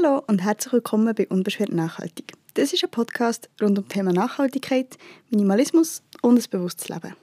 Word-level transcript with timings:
Hallo 0.00 0.22
und 0.28 0.44
herzlich 0.44 0.72
willkommen 0.72 1.12
bei 1.12 1.26
Unbeschwert 1.26 1.72
Nachhaltig. 1.72 2.34
Das 2.54 2.72
ist 2.72 2.84
ein 2.84 2.90
Podcast 2.90 3.50
rund 3.60 3.78
um 3.78 3.84
das 3.84 3.92
Thema 3.92 4.12
Nachhaltigkeit, 4.12 4.96
Minimalismus 5.30 6.04
und 6.22 6.38
ein 6.38 6.50
bewusstes 6.50 6.88
Leben. 6.88 7.16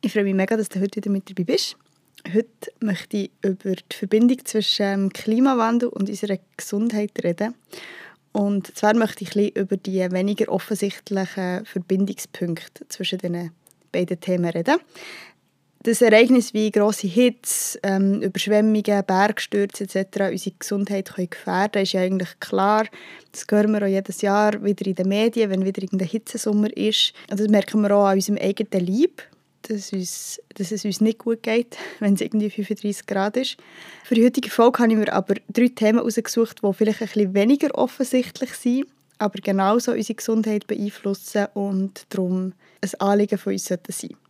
Ich 0.00 0.14
freue 0.14 0.24
mich 0.24 0.34
mega, 0.34 0.56
dass 0.56 0.70
du 0.70 0.80
heute 0.80 0.96
wieder 0.96 1.10
mit 1.10 1.28
dabei 1.28 1.44
bist. 1.44 1.76
Heute 2.32 2.72
möchte 2.80 3.18
ich 3.18 3.30
über 3.42 3.74
die 3.74 3.94
Verbindung 3.94 4.42
zwischen 4.46 5.12
Klimawandel 5.12 5.90
und 5.90 6.08
unserer 6.08 6.38
Gesundheit 6.56 7.12
reden. 7.22 7.54
Und 8.32 8.74
zwar 8.74 8.94
möchte 8.94 9.22
ich 9.22 9.36
ein 9.36 9.50
über 9.50 9.76
die 9.76 10.10
weniger 10.10 10.48
offensichtlichen 10.50 11.66
Verbindungspunkte 11.66 12.88
zwischen 12.88 13.18
diesen 13.18 13.50
beiden 13.92 14.18
Themen 14.20 14.48
reden 14.48 14.76
dass 15.86 16.02
Ereignisse 16.02 16.52
wie 16.52 16.72
grosse 16.72 17.06
Hitze, 17.06 17.78
ähm, 17.84 18.20
Überschwemmungen, 18.20 19.04
Bergstürze 19.06 19.84
etc. 19.84 20.32
unsere 20.32 20.56
Gesundheit 20.58 21.14
können 21.14 21.30
gefährden 21.30 21.72
können, 21.72 21.82
ist 21.84 21.92
ja 21.92 22.00
eigentlich 22.00 22.40
klar. 22.40 22.86
Das 23.30 23.46
hören 23.48 23.72
wir 23.72 23.82
auch 23.82 23.86
jedes 23.86 24.20
Jahr 24.20 24.64
wieder 24.64 24.84
in 24.84 24.96
den 24.96 25.08
Medien, 25.08 25.48
wenn 25.48 25.64
wieder 25.64 25.80
irgendein 25.80 26.08
Hitzesommer 26.08 26.76
ist. 26.76 27.12
Und 27.30 27.38
das 27.38 27.46
merken 27.46 27.82
wir 27.82 27.96
auch 27.96 28.06
an 28.06 28.16
unserem 28.16 28.36
eigenen 28.36 28.84
Leib, 28.84 29.22
dass, 29.62 29.92
uns, 29.92 30.40
dass 30.54 30.72
es 30.72 30.84
uns 30.84 31.00
nicht 31.00 31.18
gut 31.18 31.44
geht, 31.44 31.76
wenn 32.00 32.14
es 32.14 32.20
irgendwie 32.20 32.50
35 32.50 33.06
Grad 33.06 33.36
ist. 33.36 33.56
Für 34.02 34.16
die 34.16 34.24
heutige 34.24 34.50
Folge 34.50 34.80
habe 34.80 34.90
ich 34.90 34.98
mir 34.98 35.12
aber 35.12 35.34
drei 35.52 35.68
Themen 35.68 35.98
herausgesucht, 35.98 36.62
die 36.64 36.74
vielleicht 36.74 37.00
ein 37.00 37.08
bisschen 37.08 37.34
weniger 37.34 37.72
offensichtlich 37.76 38.50
sind, 38.54 38.88
aber 39.18 39.38
genauso 39.40 39.92
unsere 39.92 40.16
Gesundheit 40.16 40.66
beeinflussen 40.66 41.46
und 41.54 42.06
darum 42.08 42.54
ein 42.80 43.00
Anliegen 43.00 43.38
von 43.38 43.52
uns 43.52 43.66
sein 43.66 43.78
sollten. 43.88 44.25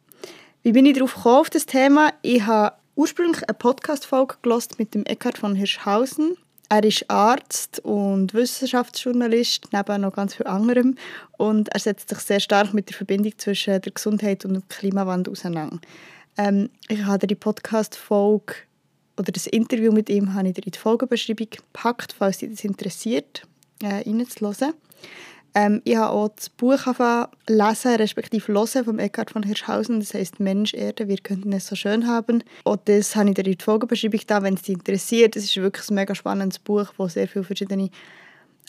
Wie 0.67 0.73
bin 0.73 0.85
ich 0.85 0.95
darauf 0.95 1.15
gekommen, 1.15 1.37
auf 1.37 1.49
das 1.49 1.65
Thema? 1.65 2.13
Ich 2.23 2.45
habe 2.45 2.75
ursprünglich 2.97 3.49
eine 3.49 3.55
Podcast-Folge 3.55 4.35
mit 4.79 4.95
dem 4.97 5.07
Eckhard 5.07 5.39
von 5.39 5.55
Hirschhausen. 5.55 6.37
Er 6.69 6.83
ist 6.83 7.09
Arzt 7.09 7.79
und 7.85 8.35
Wissenschaftsjournalist, 8.35 9.73
neben 9.73 10.01
noch 10.01 10.13
ganz 10.13 10.35
viel 10.35 10.49
anderem. 10.49 10.97
Und 11.37 11.69
er 11.69 11.79
setzt 11.79 12.09
sich 12.09 12.19
sehr 12.19 12.41
stark 12.41 12.75
mit 12.75 12.89
der 12.89 12.97
Verbindung 12.97 13.39
zwischen 13.39 13.81
der 13.81 13.93
Gesundheit 13.93 14.45
und 14.45 14.55
dem 14.55 14.69
Klimawandel 14.69 15.35
auseinander. 15.35 15.79
Ähm, 16.37 16.71
ich 16.89 17.05
habe 17.05 17.29
die 17.29 17.37
Podcast-Folge 17.37 18.55
oder 19.17 19.31
das 19.31 19.47
Interview 19.47 19.93
mit 19.93 20.11
ihm 20.11 20.35
habe 20.35 20.49
ich 20.49 20.59
in 20.59 20.73
die 20.73 20.77
Folgenbeschreibung 20.77 21.47
gepackt, 21.49 22.13
falls 22.13 22.39
dich 22.39 22.51
das 22.51 22.65
interessiert, 22.65 23.43
äh, 23.85 24.03
reinzuhören. 24.05 24.75
Ähm, 25.57 25.81
ich 25.85 25.97
habe 25.97 26.11
auch 26.11 26.29
das 26.29 26.51
Buch 26.51 26.79
lesen, 27.49 27.95
respektive 27.97 28.53
hören 28.53 28.85
von 28.85 28.99
Eckhard 28.99 29.31
von 29.31 29.43
Hirschhausen. 29.43 30.01
Das 30.01 30.13
heißt 30.13 30.39
Mensch, 30.39 30.75
Erde, 30.75 31.09
wir 31.09 31.17
könnten 31.17 31.51
es 31.55 31.67
so 31.67 31.75
schön 31.75 32.07
haben. 32.07 32.45
Und 32.65 32.81
das 32.85 33.17
habe 33.17 33.31
ich 33.31 33.37
dir 33.37 33.47
in 33.47 33.57
die 33.57 33.65
Folgebeschreibung 33.65 34.21
da, 34.27 34.43
wenn 34.43 34.53
es 34.53 34.63
dich 34.63 34.75
interessiert. 34.75 35.35
Es 35.35 35.45
ist 35.45 35.57
wirklich 35.57 35.89
ein 35.91 35.95
mega 35.95 36.15
spannendes 36.15 36.59
Buch, 36.59 36.93
das 36.99 37.15
sehr 37.15 37.27
viele 37.27 37.45
verschiedene 37.47 37.89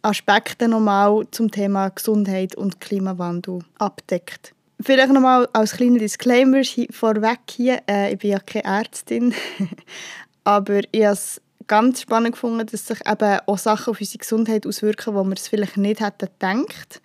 Aspekte 0.01 0.69
nochmal 0.69 1.27
zum 1.31 1.51
Thema 1.51 1.89
Gesundheit 1.89 2.55
und 2.55 2.79
Klimawandel 2.79 3.59
abdeckt. 3.79 4.53
Vielleicht 4.79 5.11
nochmal 5.11 5.49
als 5.51 5.73
kleiner 5.73 5.99
Disclaimer 5.99 6.61
vorweg 6.91 7.39
hier. 7.49 7.81
Äh, 7.89 8.13
ich 8.13 8.19
bin 8.19 8.31
ja 8.31 8.39
keine 8.39 8.63
Ärztin, 8.63 9.33
aber 10.45 10.79
ich 10.93 11.03
habe 11.03 11.19
ganz 11.67 12.01
spannend 12.01 12.33
gefunden, 12.33 12.65
dass 12.65 12.87
sich 12.87 12.99
eben 13.07 13.39
auch 13.45 13.57
Sachen 13.57 13.91
auf 13.91 13.99
unsere 13.99 14.19
Gesundheit 14.19 14.65
auswirken, 14.65 15.15
wo 15.15 15.23
wir 15.23 15.35
es 15.35 15.47
vielleicht 15.47 15.77
nicht 15.77 16.01
hätten 16.01 16.29
gedacht. 16.39 17.01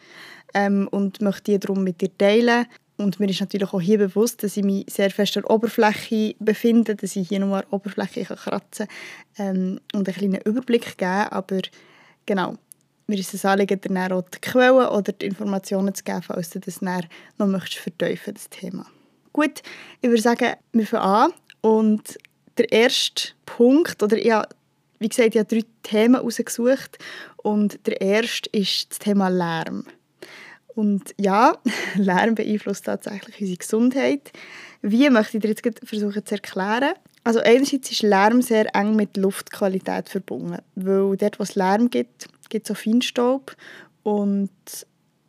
Ähm, 0.55 0.89
und 0.91 1.21
möchte 1.21 1.53
die 1.53 1.59
darum 1.59 1.83
mit 1.83 2.01
dir 2.01 2.17
teilen. 2.17 2.67
Und 2.99 3.19
mir 3.19 3.29
ist 3.29 3.41
natürlich 3.41 3.73
auch 3.73 3.81
hier 3.81 3.99
bewusst, 3.99 4.43
dass 4.43 4.57
ich 4.57 4.65
mich 4.65 4.85
sehr 4.89 5.11
fest 5.11 5.37
an 5.37 5.43
der 5.43 5.51
Oberfläche 5.51 6.35
befinde, 6.39 6.95
dass 6.95 7.17
ich 7.17 7.29
hier 7.29 7.41
nur 7.41 7.57
an 7.57 7.63
der 7.63 7.73
Oberfläche 7.73 8.25
kratzen 8.25 8.87
kann 9.37 9.57
ähm, 9.57 9.81
und 9.95 10.09
einen 10.09 10.17
kleinen 10.17 10.41
Überblick 10.43 10.99
geben 10.99 11.29
Aber 11.31 11.63
genau, 12.27 12.57
mir 13.07 13.19
ist 13.19 13.35
es 13.35 13.45
Anliegen, 13.45 13.81
dir 13.81 14.13
auch 14.13 14.23
die 14.23 14.41
Quellen 14.41 14.89
oder 14.89 15.13
die 15.13 15.27
Informationen 15.27 15.95
zu 15.95 16.05
geben, 16.05 16.23
falls 16.23 16.51
du 16.51 16.61
das 16.61 16.79
dann 16.79 17.07
noch 17.39 17.47
möchtest 17.47 17.79
vertiefen, 17.79 18.35
das 18.35 18.49
Thema. 18.51 18.87
Gut, 19.33 19.63
ich 20.01 20.09
würde 20.09 20.23
sagen, 20.23 20.55
wir 20.73 20.87
fangen 20.87 21.03
an 21.03 21.33
und 21.63 22.19
der 22.59 22.71
erste 22.71 23.33
Punkt, 23.47 24.03
oder 24.03 24.17
ich 24.17 24.31
habe, 24.31 24.49
wie 25.03 25.09
gesagt, 25.09 25.35
ich 25.35 25.39
habe 25.39 25.55
drei 25.55 25.65
Themen 25.83 26.15
herausgesucht 26.15 26.99
und 27.37 27.87
der 27.87 28.01
erste 28.01 28.49
ist 28.51 28.91
das 28.91 28.99
Thema 28.99 29.29
Lärm. 29.29 29.85
Und 30.75 31.15
ja, 31.19 31.57
Lärm 31.97 32.35
beeinflusst 32.35 32.87
tatsächlich 32.87 33.41
unsere 33.41 33.59
Gesundheit. 33.59 34.33
Wie 34.81 35.09
möchte 35.11 35.37
ich 35.37 35.43
dir 35.43 35.49
jetzt 35.51 35.81
versuchen 35.85 36.25
zu 36.25 36.35
erklären? 36.35 36.95
Also 37.25 37.41
einerseits 37.41 37.91
ist 37.91 38.03
Lärm 38.03 38.43
sehr 38.43 38.75
eng 38.75 38.97
mit 38.97 39.17
Luftqualität 39.17 40.09
verbunden, 40.09 40.59
weil 40.75 41.17
dort, 41.17 41.39
wo 41.39 41.45
es 41.45 41.55
Lärm 41.55 41.89
gibt, 41.89 42.27
gibt 42.49 42.69
es 42.69 42.77
auch 42.77 42.81
Feinstaub 42.81 43.55
und 44.03 44.51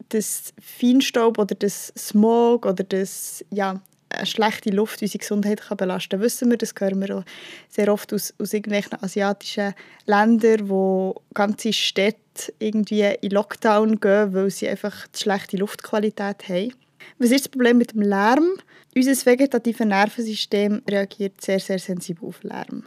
das 0.09 0.53
Feinstaub 0.59 1.37
oder 1.37 1.55
das 1.55 1.93
Smog 1.97 2.65
oder 2.65 2.83
das 2.83 3.45
ja, 3.51 3.81
eine 4.13 4.25
schlechte 4.25 4.69
Luft 4.69 5.01
unsere 5.01 5.19
Gesundheit 5.19 5.61
kann 5.61 5.77
belasten 5.77 6.11
kann, 6.11 6.21
wissen 6.21 6.49
wir. 6.49 6.57
Das 6.57 6.73
hören 6.79 7.01
wir 7.01 7.17
auch 7.17 7.23
sehr 7.69 7.91
oft 7.91 8.13
aus, 8.13 8.33
aus 8.39 8.53
irgendwelchen 8.53 9.01
asiatischen 9.01 9.73
Ländern, 10.05 10.69
wo 10.69 11.21
ganze 11.33 11.73
Städte 11.73 12.53
irgendwie 12.59 13.01
in 13.21 13.31
Lockdown 13.31 13.99
gehen, 13.99 14.33
weil 14.33 14.49
sie 14.49 14.69
einfach 14.69 15.07
die 15.07 15.19
schlechte 15.19 15.57
Luftqualität 15.57 16.47
haben. 16.49 16.73
Was 17.19 17.31
ist 17.31 17.45
das 17.45 17.49
Problem 17.49 17.77
mit 17.77 17.93
dem 17.93 18.01
Lärm? 18.01 18.57
Unser 18.95 19.25
vegetatives 19.25 19.85
Nervensystem 19.85 20.81
reagiert 20.89 21.41
sehr, 21.41 21.59
sehr 21.59 21.79
sensibel 21.79 22.29
auf 22.29 22.43
Lärm. 22.43 22.83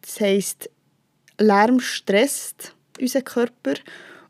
Das 0.00 0.20
heisst, 0.20 0.68
Lärm 1.38 1.80
stresst 1.80 2.74
unseren 3.00 3.24
Körper 3.24 3.74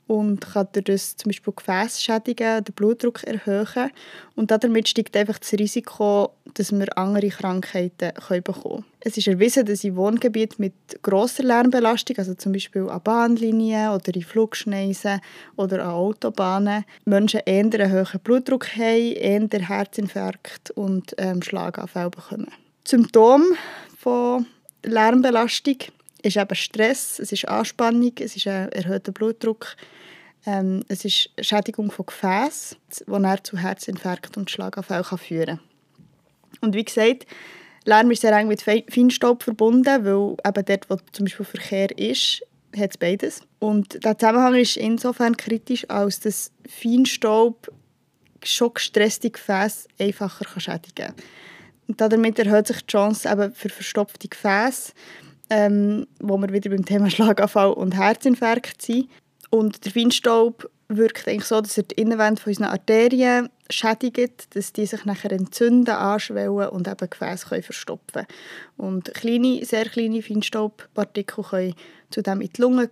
und 0.07 0.41
kann 0.41 0.69
das 0.73 1.17
zum 1.17 1.31
Beispiel 1.31 1.53
Gefäße 1.55 2.01
schädigen, 2.01 2.65
den 2.65 2.75
Blutdruck 2.75 3.23
erhöhen 3.25 3.91
und 4.35 4.51
damit 4.51 4.89
steigt 4.89 5.17
einfach 5.17 5.39
das 5.39 5.53
Risiko, 5.53 6.33
dass 6.55 6.73
wir 6.73 6.99
andere 6.99 7.29
Krankheiten 7.29 8.12
bekommen 8.12 8.62
können. 8.62 8.85
Es 9.01 9.17
ist 9.17 9.29
erwiesen, 9.29 9.67
dass 9.67 9.85
in 9.85 9.97
Wohngebieten 9.97 10.57
mit 10.59 10.75
grosser 11.03 11.43
Lärmbelastung, 11.43 12.19
also 12.19 12.35
zum 12.35 12.53
Beispiel 12.53 12.89
an 12.89 13.03
Bahnlinien 13.03 13.91
oder 13.91 14.15
in 14.15 14.23
Flugschneisen 14.23 15.21
oder 15.57 15.85
an 15.85 15.91
Autobahnen, 15.91 16.85
Menschen 17.05 17.41
eher 17.45 17.65
einen 17.65 17.93
hohen 17.93 18.21
Blutdruck 18.23 18.77
haben, 18.77 19.12
eher 19.12 19.69
Herzinfarkt 19.69 20.71
und 20.73 21.15
ähm, 21.19 21.43
Schlaganfälle 21.43 22.11
bekommen. 22.11 22.49
Symptome 22.85 23.57
von 23.99 24.47
Lärmbelastung 24.85 25.77
ist 26.22 26.37
eben 26.37 26.55
Stress, 26.55 27.19
es 27.19 27.33
ist 27.33 27.49
Anspannung, 27.49 28.12
es 28.19 28.37
ist 28.37 28.47
ein 28.47 28.71
erhöhter 28.71 29.12
Blutdruck, 29.12 29.77
ähm, 30.47 30.84
es 30.88 31.05
ist 31.05 31.31
Schädigung 31.41 31.91
von 31.91 32.06
Gefäßen, 32.06 32.78
die 33.06 33.43
zu 33.43 33.59
Herzinfarkt 33.59 34.37
und 34.37 34.50
Schlaganfall 34.50 35.05
kann 35.05 35.19
führen 35.19 35.61
Und 36.61 36.75
wie 36.75 36.84
gesagt, 36.84 37.27
Lärm 37.84 38.11
ist 38.11 38.22
sehr 38.22 38.32
eng 38.32 38.49
mit 38.49 38.62
Feinstaub 38.62 39.43
verbunden, 39.43 40.05
weil 40.05 40.37
eben 40.47 40.65
dort, 40.65 40.91
wo 40.91 40.97
zum 41.12 41.25
Beispiel 41.25 41.47
Verkehr 41.47 41.99
ist, 41.99 42.43
hat 42.77 42.91
es 42.91 42.99
beides. 42.99 43.43
Und 43.59 44.05
der 44.05 44.19
Zusammenhang 44.19 44.55
ist 44.55 44.77
insofern 44.77 45.37
kritisch, 45.37 45.88
als 45.91 46.21
dass 46.21 46.53
Feinstaub 46.69 47.72
schon 48.44 48.75
gestresste 48.75 49.31
Gefäße 49.31 49.88
einfacher 49.99 50.44
kann 50.44 50.61
schädigen 50.61 51.06
kann. 51.06 51.15
Und 51.88 52.00
damit 52.00 52.38
erhöht 52.38 52.69
sich 52.69 52.81
die 52.82 52.87
Chance 52.87 53.28
eben 53.31 53.53
für 53.53 53.69
verstopfte 53.69 54.28
Gefäße 54.28 54.93
ähm, 55.53 56.07
wo 56.19 56.39
wir 56.39 56.51
wieder 56.51 56.71
beim 56.71 56.87
Thema 56.87 57.11
Schlaganfall 57.11 57.73
und 57.73 57.95
Herzinfarkt 57.95 58.81
sind. 58.81 59.09
Und 59.51 59.85
der 59.85 59.93
Feinstaub 59.93 60.71
wirkt 60.89 61.29
eigentlich 61.29 61.45
so, 61.45 61.61
dass 61.61 61.77
er 61.77 61.85
die 61.85 62.01
Innenwände 62.01 62.41
von 62.41 62.51
unseren 62.51 62.71
Arterien 62.71 63.51
schädigt, 63.69 64.57
dass 64.57 64.73
die 64.73 64.87
sich 64.87 65.05
nachher 65.05 65.33
entzünden, 65.33 65.95
anschwellen 65.95 66.69
und 66.69 66.89
eben 66.89 67.11
Gefäße 67.11 67.49
können 67.49 67.62
verstopfen 67.62 68.27
Und 68.79 69.12
kleine, 69.12 69.65
sehr 69.65 69.85
kleine 69.85 70.23
Feinstaubpartikel 70.23 71.45
können 71.45 71.75
zudem 72.09 72.41
in 72.41 72.51
die 72.51 72.61
Lunge 72.61 72.89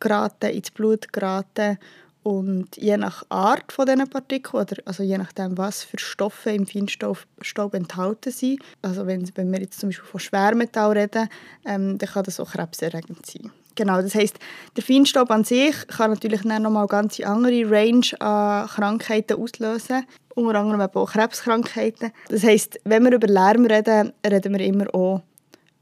geraten, 0.00 0.50
ins 0.50 0.70
Blut 0.72 1.12
geraten 1.12 1.78
und 2.22 2.76
je 2.76 2.96
nach 2.96 3.24
Art 3.28 3.72
von 3.72 3.86
diesen 3.86 4.08
Partikeln, 4.08 4.62
oder 4.62 4.76
also 4.84 5.02
je 5.02 5.18
nachdem, 5.18 5.56
was 5.56 5.84
für 5.84 5.98
Stoffe 5.98 6.50
im 6.50 6.66
Feinstaub 6.66 7.18
Staub 7.40 7.74
enthalten 7.74 8.30
sind, 8.30 8.60
also 8.82 9.06
wenn, 9.06 9.28
wenn 9.36 9.50
wir 9.52 9.60
jetzt 9.60 9.80
zum 9.80 9.88
Beispiel 9.88 10.06
von 10.06 10.20
Schwermetall 10.20 10.92
reden, 10.92 11.28
ähm, 11.64 11.98
dann 11.98 12.08
kann 12.08 12.24
das 12.24 12.40
auch 12.40 12.50
krebserregend 12.52 13.24
sein. 13.24 13.50
Genau, 13.74 14.02
das 14.02 14.14
heißt, 14.14 14.38
der 14.76 14.82
Feinstaub 14.82 15.30
an 15.30 15.44
sich 15.44 15.74
kann 15.88 16.10
natürlich 16.10 16.42
dann 16.42 16.62
nochmal 16.62 16.82
eine 16.82 16.88
ganz 16.88 17.18
andere 17.20 17.70
Range 17.70 18.06
an 18.20 18.68
Krankheiten 18.68 19.40
auslösen, 19.40 20.04
unter 20.34 20.58
anderem 20.58 20.80
auch 20.80 21.12
Krebskrankheiten. 21.12 22.12
Das 22.28 22.42
heißt, 22.42 22.80
wenn 22.84 23.04
wir 23.04 23.12
über 23.12 23.28
Lärm 23.28 23.64
reden, 23.64 24.12
reden 24.26 24.52
wir 24.52 24.66
immer 24.66 24.94
auch 24.94 25.22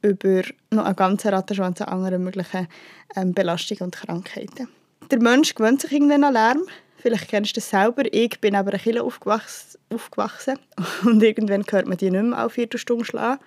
über 0.03 0.43
noch 0.71 0.85
einen 0.85 0.95
ganzen 0.95 1.35
Rattenschwanz 1.35 1.81
an 1.81 1.89
anderen 1.89 2.23
möglichen 2.23 2.69
ähm, 3.17 3.33
Belastungen 3.33 3.87
und 3.87 3.97
Krankheiten 3.97 4.69
der 5.11 5.23
Mensch 5.23 5.55
gewöhnt 5.55 5.81
sich 5.81 5.93
irgendwann 5.93 6.25
an 6.25 6.33
Lärm. 6.35 6.63
Vielleicht 6.97 7.29
kennst 7.29 7.53
du 7.53 7.61
das 7.61 7.71
selber. 7.71 8.03
Ich 8.13 8.41
bin 8.41 8.57
aber 8.57 8.73
ein 8.73 8.81
Kind 8.81 8.99
aufgewachsen, 8.99 9.79
aufgewachsen 9.93 10.59
und 11.05 11.23
irgendwann 11.23 11.65
hört 11.71 11.87
man 11.87 11.97
die 11.97 12.11
nicht 12.11 12.23
mehr 12.23 12.45
auf 12.45 12.53
Viertelstunde 12.53 13.05
schlagen. 13.05 13.41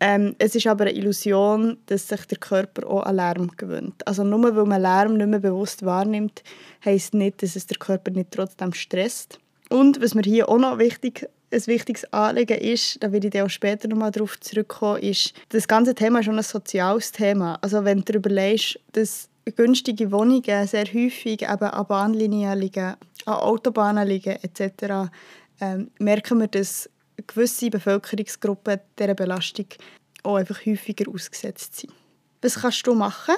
Ähm, 0.00 0.34
es 0.38 0.56
ist 0.56 0.66
aber 0.66 0.86
eine 0.86 0.96
Illusion, 0.96 1.78
dass 1.86 2.08
sich 2.08 2.26
der 2.26 2.38
Körper 2.38 2.88
auch 2.88 3.04
an 3.04 3.16
Lärm 3.16 3.52
gewöhnt. 3.56 4.04
Also 4.04 4.24
nur 4.24 4.56
weil 4.56 4.64
man 4.64 4.82
Lärm 4.82 5.16
nicht 5.16 5.28
mehr 5.28 5.38
bewusst 5.38 5.84
wahrnimmt, 5.84 6.42
heisst 6.84 7.14
nicht, 7.14 7.40
dass 7.40 7.54
es 7.54 7.68
der 7.68 7.78
Körper 7.78 8.10
nicht 8.10 8.32
trotzdem 8.32 8.72
stresst. 8.72 9.38
Und 9.68 10.02
was 10.02 10.16
mir 10.16 10.22
hier 10.22 10.48
auch 10.48 10.58
noch 10.58 10.78
wichtig 10.78 11.28
ein 11.52 11.66
wichtiges 11.66 12.12
Anliegen 12.12 12.58
ist, 12.58 13.02
da 13.02 13.12
werde 13.12 13.28
ich 13.28 13.42
auch 13.42 13.50
später 13.50 13.86
noch 13.86 13.96
mal 13.96 14.10
darauf 14.10 14.40
zurückkommen, 14.40 15.02
ist, 15.02 15.34
das 15.50 15.68
ganze 15.68 15.94
Thema 15.94 16.18
ist 16.18 16.24
schon 16.24 16.36
ein 16.36 16.42
soziales 16.42 17.12
Thema. 17.12 17.58
Also 17.62 17.84
wenn 17.84 18.00
du 18.00 18.14
überlegst, 18.14 18.80
dass 18.92 19.28
günstige 19.50 20.12
Wohnungen 20.12 20.66
sehr 20.66 20.84
häufig 20.84 21.42
eben 21.42 21.64
an 21.64 21.86
Bahnlinien 21.86 22.58
liegen, 22.58 22.94
an 23.26 23.34
Autobahnen 23.34 24.06
liegen 24.06 24.38
etc., 24.42 25.10
ähm, 25.60 25.90
merken 25.98 26.40
wir, 26.40 26.48
dass 26.48 26.88
gewisse 27.26 27.70
Bevölkerungsgruppen 27.70 28.80
dieser 28.98 29.14
Belastung 29.14 29.66
auch 30.22 30.36
einfach 30.36 30.64
häufiger 30.64 31.10
ausgesetzt 31.12 31.76
sind. 31.76 31.92
Was 32.40 32.60
kannst 32.60 32.86
du 32.86 32.94
machen 32.94 33.36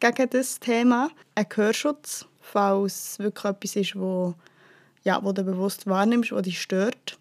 gegen 0.00 0.30
das 0.30 0.60
Thema? 0.60 1.10
Ein 1.34 1.46
Gehörschutz, 1.48 2.26
falls 2.40 3.18
wirklich 3.18 3.44
etwas 3.44 3.76
ist, 3.76 3.96
wo, 3.96 4.34
ja, 5.02 5.22
wo 5.22 5.32
du 5.32 5.42
bewusst 5.42 5.86
wahrnimmst, 5.86 6.32
was 6.32 6.42
dich 6.42 6.60
stört. 6.60 7.18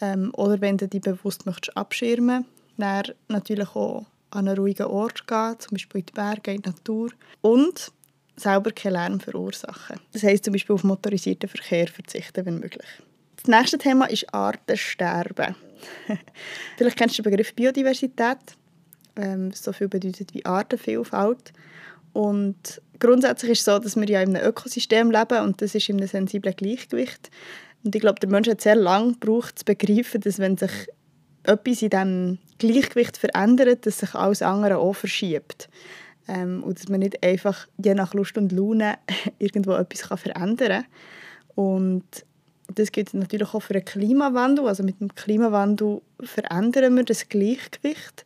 Ähm, 0.00 0.30
oder 0.34 0.60
wenn 0.60 0.76
du 0.76 0.88
dich 0.88 1.00
bewusst 1.00 1.46
möchtest 1.46 1.76
abschirmen 1.76 2.44
möchtest, 2.76 3.16
natürlich 3.28 3.74
auch 3.74 4.04
an 4.30 4.48
einen 4.48 4.58
ruhigen 4.58 4.86
Ort 4.86 5.26
gehen, 5.26 5.54
zum 5.58 5.72
Beispiel 5.72 6.00
in 6.00 6.06
die 6.06 6.12
Berge, 6.12 6.54
in 6.54 6.62
die 6.62 6.68
Natur. 6.68 7.10
Und 7.40 7.92
selber 8.36 8.70
keinen 8.70 8.92
Lärm 8.92 9.20
verursachen. 9.20 9.98
Das 10.12 10.22
heisst 10.22 10.44
zum 10.44 10.52
Beispiel 10.52 10.74
auf 10.74 10.84
motorisierten 10.84 11.48
Verkehr 11.48 11.88
verzichten, 11.88 12.44
wenn 12.44 12.60
möglich. 12.60 12.86
Das 13.36 13.46
nächste 13.46 13.78
Thema 13.78 14.06
ist 14.06 14.32
Artensterben. 14.32 15.54
Vielleicht 16.76 16.96
kennst 16.96 17.18
du 17.18 17.22
den 17.22 17.30
Begriff 17.30 17.54
Biodiversität. 17.54 18.38
Ähm, 19.16 19.52
so 19.52 19.72
viel 19.72 19.88
bedeutet 19.88 20.34
wie 20.34 20.44
Artenvielfalt. 20.44 21.52
Und 22.12 22.80
grundsätzlich 22.98 23.52
ist 23.52 23.58
es 23.60 23.64
so, 23.66 23.78
dass 23.78 23.96
wir 23.96 24.08
ja 24.08 24.22
in 24.22 24.36
einem 24.36 24.48
Ökosystem 24.48 25.10
leben 25.10 25.40
und 25.42 25.60
das 25.60 25.74
ist 25.74 25.88
in 25.88 25.98
einem 25.98 26.08
sensiblen 26.08 26.54
Gleichgewicht. 26.54 27.30
Und 27.84 27.94
ich 27.94 28.00
glaube, 28.00 28.20
der 28.20 28.30
Mensch 28.30 28.48
hat 28.48 28.60
sehr 28.60 28.74
lange 28.74 29.12
gebraucht, 29.12 29.58
zu 29.58 29.64
begreifen, 29.64 30.20
dass 30.20 30.38
wenn 30.38 30.56
sich 30.56 30.70
etwas 31.48 31.82
in 31.82 31.90
diesem 31.90 32.38
Gleichgewicht 32.58 33.16
verändert, 33.16 33.86
dass 33.86 33.98
sich 33.98 34.14
alles 34.14 34.42
andere 34.42 34.78
auch 34.78 34.94
verschiebt. 34.94 35.68
Ähm, 36.28 36.62
und 36.64 36.78
dass 36.78 36.88
man 36.88 37.00
nicht 37.00 37.22
einfach 37.22 37.66
je 37.82 37.94
nach 37.94 38.14
Lust 38.14 38.36
und 38.36 38.52
Laune 38.52 38.98
irgendwo 39.38 39.72
etwas 39.72 40.08
kann 40.08 40.18
verändern 40.18 40.82
kann. 40.82 41.64
Und 41.64 42.04
das 42.74 42.92
gilt 42.92 43.14
natürlich 43.14 43.54
auch 43.54 43.60
für 43.60 43.74
den 43.74 43.84
Klimawandel. 43.84 44.66
Also 44.66 44.82
mit 44.82 45.00
dem 45.00 45.14
Klimawandel 45.14 46.02
verändern 46.20 46.96
wir 46.96 47.04
das 47.04 47.28
Gleichgewicht. 47.28 48.24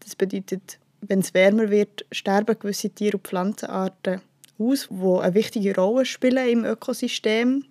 Das 0.00 0.16
bedeutet, 0.16 0.78
wenn 1.00 1.20
es 1.20 1.34
wärmer 1.34 1.70
wird, 1.70 2.04
sterben 2.10 2.58
gewisse 2.58 2.90
Tier- 2.90 3.14
und 3.14 3.26
Pflanzenarten 3.26 4.20
aus, 4.58 4.88
die 4.90 5.20
eine 5.20 5.34
wichtige 5.34 5.74
Rolle 5.74 6.04
spielen 6.04 6.48
im 6.48 6.64
Ökosystem. 6.64 7.64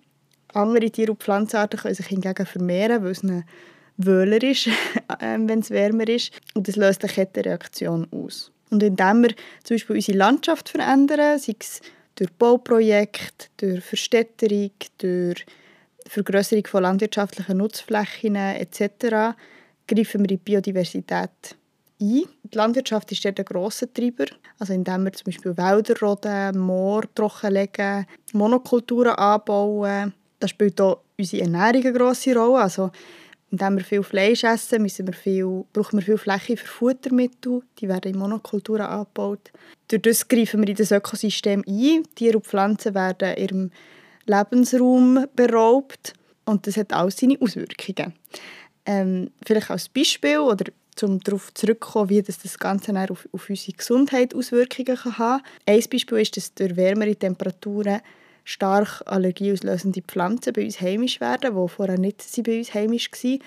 Andere 0.54 0.90
Tier- 0.90 1.10
und 1.10 1.22
Pflanzenarten 1.22 1.80
können 1.80 1.94
sich 1.94 2.06
hingegen 2.06 2.46
vermehren, 2.46 3.04
weil 3.04 3.10
es 3.10 3.22
eine 3.22 3.44
wöhler 3.96 4.42
ist, 4.42 4.68
ähm, 5.20 5.48
wenn 5.48 5.60
es 5.60 5.70
wärmer 5.70 6.08
ist. 6.08 6.32
Und 6.54 6.68
das 6.68 6.76
löst 6.76 7.02
eine 7.04 7.12
Kettenreaktion 7.12 8.06
aus. 8.12 8.50
Und 8.70 8.82
indem 8.82 9.22
wir 9.22 9.30
zum 9.62 9.76
Beispiel 9.76 9.96
unsere 9.96 10.18
Landschaft 10.18 10.68
verändern, 10.68 11.38
sei 11.38 11.54
es 11.58 11.80
durch 12.16 12.32
Bauprojekte, 12.32 13.46
durch 13.58 13.84
Verstädterung, 13.84 14.70
durch 14.98 15.46
Vergrößerung 16.08 16.66
von 16.66 16.82
landwirtschaftlichen 16.82 17.58
Nutzflächen 17.58 18.36
etc., 18.36 19.36
greifen 19.86 20.20
wir 20.20 20.20
in 20.20 20.26
die 20.26 20.36
Biodiversität 20.36 21.56
ein. 21.98 22.24
Die 22.42 22.56
Landwirtschaft 22.56 23.10
ist 23.12 23.24
dort 23.24 23.38
ein 23.38 23.44
grosser 23.44 23.92
Treiber. 23.92 24.26
Also 24.58 24.74
indem 24.74 25.04
wir 25.04 25.12
zum 25.12 25.26
Beispiel 25.26 25.56
Wälder 25.56 25.98
roden, 26.00 26.58
Moor 26.58 27.04
trockenlegen, 27.14 28.06
Monokulturen 28.32 29.14
anbauen. 29.14 30.12
Da 30.38 30.48
spielt 30.48 30.80
auch 30.80 31.00
unsere 31.18 31.44
Ernährung 31.44 31.84
eine 31.84 31.92
grosse 31.92 32.34
Rolle. 32.34 32.62
Also 32.62 32.90
indem 33.50 33.76
wir 33.76 33.84
viel 33.84 34.02
Fleisch 34.02 34.44
essen, 34.44 34.82
müssen 34.82 35.06
wir 35.06 35.14
viel, 35.14 35.64
brauchen 35.72 35.98
wir 35.98 36.04
viel 36.04 36.18
Fläche 36.18 36.56
für 36.56 36.66
Futtermittel. 36.66 37.62
Die 37.78 37.88
werden 37.88 38.12
in 38.12 38.18
Monokulturen 38.18 38.82
angebaut. 38.86 39.52
Durch 39.88 40.02
das 40.02 40.28
greifen 40.28 40.62
wir 40.62 40.68
in 40.68 40.76
das 40.76 40.90
Ökosystem 40.90 41.64
ein. 41.66 42.02
Tiere 42.14 42.38
und 42.38 42.46
Pflanzen 42.46 42.94
werden 42.94 43.36
ihrem 43.36 43.70
Lebensraum 44.26 45.26
beraubt. 45.36 46.14
Und 46.44 46.66
das 46.66 46.76
hat 46.76 46.92
auch 46.92 47.10
seine 47.10 47.40
Auswirkungen. 47.40 48.14
Ähm, 48.84 49.30
vielleicht 49.44 49.70
als 49.70 49.88
Beispiel 49.88 50.38
oder 50.38 50.66
um 51.02 51.20
darauf 51.20 51.52
zurückzukommen, 51.52 52.08
wie 52.08 52.22
das, 52.22 52.38
das 52.38 52.58
Ganze 52.58 52.92
auf, 53.10 53.28
auf 53.32 53.50
unsere 53.50 53.76
Gesundheit 53.76 54.34
Auswirkungen 54.34 54.96
kann 54.96 55.18
haben 55.18 55.42
kann. 55.42 55.74
Ein 55.74 55.84
Beispiel 55.90 56.18
ist, 56.18 56.36
dass 56.36 56.54
durch 56.54 56.76
wärmere 56.76 57.14
Temperaturen 57.14 58.00
stark 58.46 59.02
allergieauslösende 59.06 60.02
Pflanzen 60.02 60.52
bei 60.54 60.64
uns 60.64 60.80
heimisch 60.80 61.20
werden, 61.20 61.54
die 61.54 61.68
vorher 61.68 61.98
nicht 61.98 62.24
bei 62.44 62.58
uns 62.58 62.72
heimisch 62.72 63.10
waren. 63.10 63.40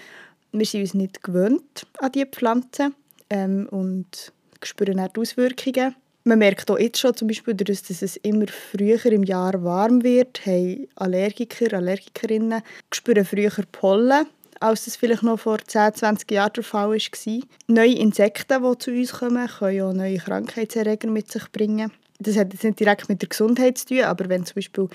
Wir 0.51 0.65
sind 0.65 0.81
uns 0.81 0.93
nicht 0.93 1.23
gewöhnt 1.23 1.87
an 1.99 2.11
diese 2.11 2.25
Pflanzen 2.25 2.93
ähm, 3.29 3.67
und 3.71 4.33
spüren 4.61 4.99
auch 4.99 5.07
die 5.07 5.21
Auswirkungen. 5.21 5.95
Man 6.25 6.39
merkt 6.39 6.69
auch 6.69 6.77
jetzt 6.77 6.99
schon, 6.99 7.15
zum 7.15 7.29
Beispiel, 7.29 7.53
dass 7.53 7.89
es 7.89 8.17
immer 8.17 8.45
früher 8.47 9.03
im 9.05 9.23
Jahr 9.23 9.63
warm 9.63 10.03
wird, 10.03 10.45
haben 10.45 10.87
Allergiker, 10.95 11.77
Allergikerinnen 11.77 12.61
spüren 12.93 13.23
früher 13.23 13.51
Pollen, 13.71 14.27
als 14.59 14.83
das 14.83 14.97
vielleicht 14.97 15.23
noch 15.23 15.39
vor 15.39 15.59
10, 15.59 15.95
20 15.95 16.29
Jahren 16.29 16.53
der 16.53 16.63
Fall 16.63 16.91
war. 16.91 17.39
Neue 17.67 17.95
Insekten, 17.95 18.61
die 18.61 18.77
zu 18.79 18.91
uns 18.91 19.13
kommen, 19.13 19.47
können 19.47 19.81
auch 19.81 19.93
neue 19.93 20.17
Krankheitserreger 20.17 21.09
mit 21.09 21.31
sich 21.31 21.49
bringen 21.53 21.89
das 22.19 22.37
hat 22.37 22.53
jetzt 22.53 22.63
nicht 22.63 22.79
direkt 22.79 23.07
mit 23.09 23.21
der 23.21 23.29
Gesundheit 23.29 23.77
zu 23.77 23.87
tun, 23.87 24.01
aber 24.03 24.27
wenn 24.29 24.45
zum 24.45 24.55
Beispiel 24.55 24.89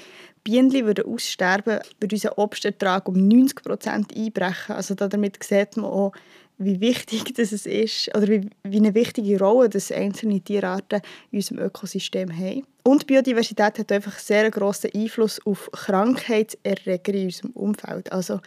Bienen 0.44 0.72
würden 0.72 1.06
aussterben 1.06 1.80
würde 1.98 2.14
unser 2.14 2.38
Obstertrag 2.38 3.08
um 3.08 3.14
90 3.26 3.62
Prozent 3.62 4.14
einbrechen. 4.14 4.76
Also 4.76 4.94
damit 4.94 5.42
sieht 5.42 5.76
man 5.78 5.86
auch, 5.86 6.12
wie 6.58 6.80
wichtig 6.80 7.34
das 7.34 7.52
ist 7.52 8.14
oder 8.14 8.28
wie, 8.28 8.48
wie 8.62 8.76
eine 8.76 8.94
wichtige 8.94 9.38
Rolle 9.38 9.70
das 9.70 9.90
einzelne 9.90 10.40
Tierarten 10.40 11.00
in 11.30 11.38
unserem 11.38 11.60
Ökosystem 11.60 12.30
haben. 12.30 12.66
Und 12.84 13.06
Biodiversität 13.06 13.78
hat 13.78 13.90
einfach 13.90 14.18
sehr 14.18 14.50
grossen 14.50 14.90
Einfluss 14.94 15.44
auf 15.46 15.70
Krankheitserreger 15.72 17.14
in 17.14 17.26
unserem 17.26 17.50
Umfeld. 17.52 18.12
Also 18.12 18.40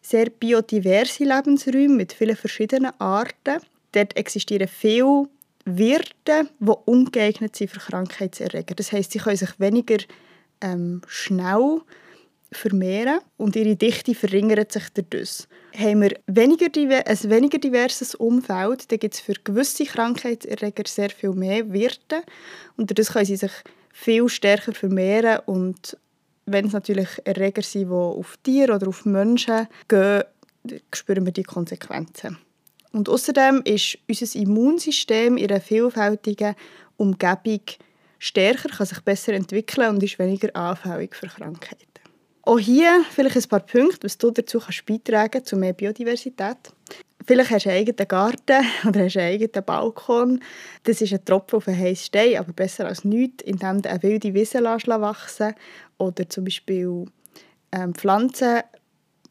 sehr 0.00 0.30
biodiverse 0.30 1.24
Lebensräume 1.24 1.94
mit 1.94 2.14
vielen 2.14 2.36
verschiedenen 2.36 2.92
Arten. 2.98 3.60
Dort 3.92 4.16
existieren 4.16 4.68
viele 4.68 5.28
Wirte, 5.64 6.48
die 6.58 6.72
ungeeignet 6.86 7.56
sind 7.56 7.70
für 7.70 7.80
Krankheitserreger. 7.80 8.74
Das 8.74 8.92
heißt, 8.92 9.12
sie 9.12 9.18
können 9.18 9.36
sich 9.36 9.58
weniger 9.58 9.98
ähm, 10.60 11.02
schnell 11.06 11.82
vermehren 12.52 13.20
und 13.36 13.56
ihre 13.56 13.76
Dichte 13.76 14.14
verringert 14.14 14.72
sich 14.72 14.88
dadurch. 14.94 15.46
Haben 15.76 16.02
wir 16.02 16.18
weniger, 16.26 16.66
ein 17.06 17.30
weniger 17.30 17.58
diverses 17.58 18.14
Umfeld, 18.14 18.90
dann 18.90 18.98
gibt 18.98 19.14
es 19.14 19.20
für 19.20 19.34
gewisse 19.34 19.84
Krankheitserreger 19.84 20.82
sehr 20.86 21.10
viel 21.10 21.30
mehr 21.30 21.72
Wirte 21.72 22.22
und 22.76 22.90
dadurch 22.90 23.08
können 23.08 23.26
sie 23.26 23.36
sich 23.36 23.52
viel 23.92 24.28
stärker 24.28 24.72
vermehren 24.72 25.40
und 25.46 25.96
wenn 26.46 26.66
es 26.66 26.72
natürlich 26.72 27.08
Erreger 27.24 27.62
sind, 27.62 27.88
die 27.88 27.94
auf 27.94 28.36
Tiere 28.42 28.74
oder 28.74 28.88
auf 28.88 29.04
Menschen 29.04 29.68
gehen, 29.86 30.24
spüren 30.92 31.24
wir 31.24 31.32
die 31.32 31.44
Konsequenzen. 31.44 32.38
Und 32.92 33.08
außerdem 33.08 33.62
ist 33.64 33.98
unser 34.08 34.38
Immunsystem 34.38 35.36
in 35.36 35.50
einer 35.50 35.60
vielfältigen 35.60 36.54
Umgebung 36.96 37.60
stärker, 38.18 38.68
kann 38.68 38.86
sich 38.86 39.00
besser 39.00 39.32
entwickeln 39.32 39.90
und 39.90 40.02
ist 40.02 40.18
weniger 40.18 40.54
anfällig 40.54 41.14
für 41.14 41.28
Krankheiten. 41.28 41.86
Auch 42.42 42.58
hier 42.58 43.04
vielleicht 43.10 43.36
ein 43.36 43.48
paar 43.48 43.60
Punkte, 43.60 44.04
was 44.04 44.18
du 44.18 44.30
dazu 44.30 44.58
kannst 44.58 44.86
beitragen 44.86 45.44
zu 45.44 45.56
mehr 45.56 45.72
Biodiversität. 45.72 46.56
Vielleicht 47.24 47.50
hast 47.50 47.66
du 47.66 47.70
einen 47.70 47.78
eigenen 47.78 48.08
Garten 48.08 48.64
oder 48.88 49.00
einen 49.00 49.18
eigenen 49.18 49.64
Balkon. 49.64 50.40
Das 50.84 51.00
ist 51.00 51.12
ein 51.12 51.24
Tropfen 51.24 51.58
auf 51.58 51.68
einen 51.68 51.78
heißen 51.78 52.06
Stein, 52.06 52.36
aber 52.38 52.52
besser 52.52 52.86
als 52.86 53.04
nichts, 53.04 53.44
indem 53.44 53.82
du 53.82 53.90
eine 53.90 54.02
wilde 54.02 54.34
Wiese 54.34 54.62
wachsen 54.62 55.54
Oder 55.98 56.28
zum 56.28 56.44
Beispiel 56.44 57.04
ähm, 57.72 57.94
Pflanzen 57.94 58.62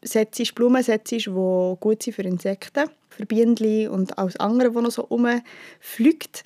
setzt, 0.02 0.54
Blumen 0.54 0.82
setzt, 0.82 1.10
die 1.10 1.22
gut 1.24 2.02
sind 2.02 2.14
für 2.14 2.22
Insekten 2.22 2.90
für 3.20 3.26
Bienen 3.26 3.88
und 3.88 4.18
alles 4.18 4.36
andere, 4.36 4.74
was 4.74 4.82
noch 4.82 4.90
so 4.90 5.02
rumfliegt. 5.02 6.42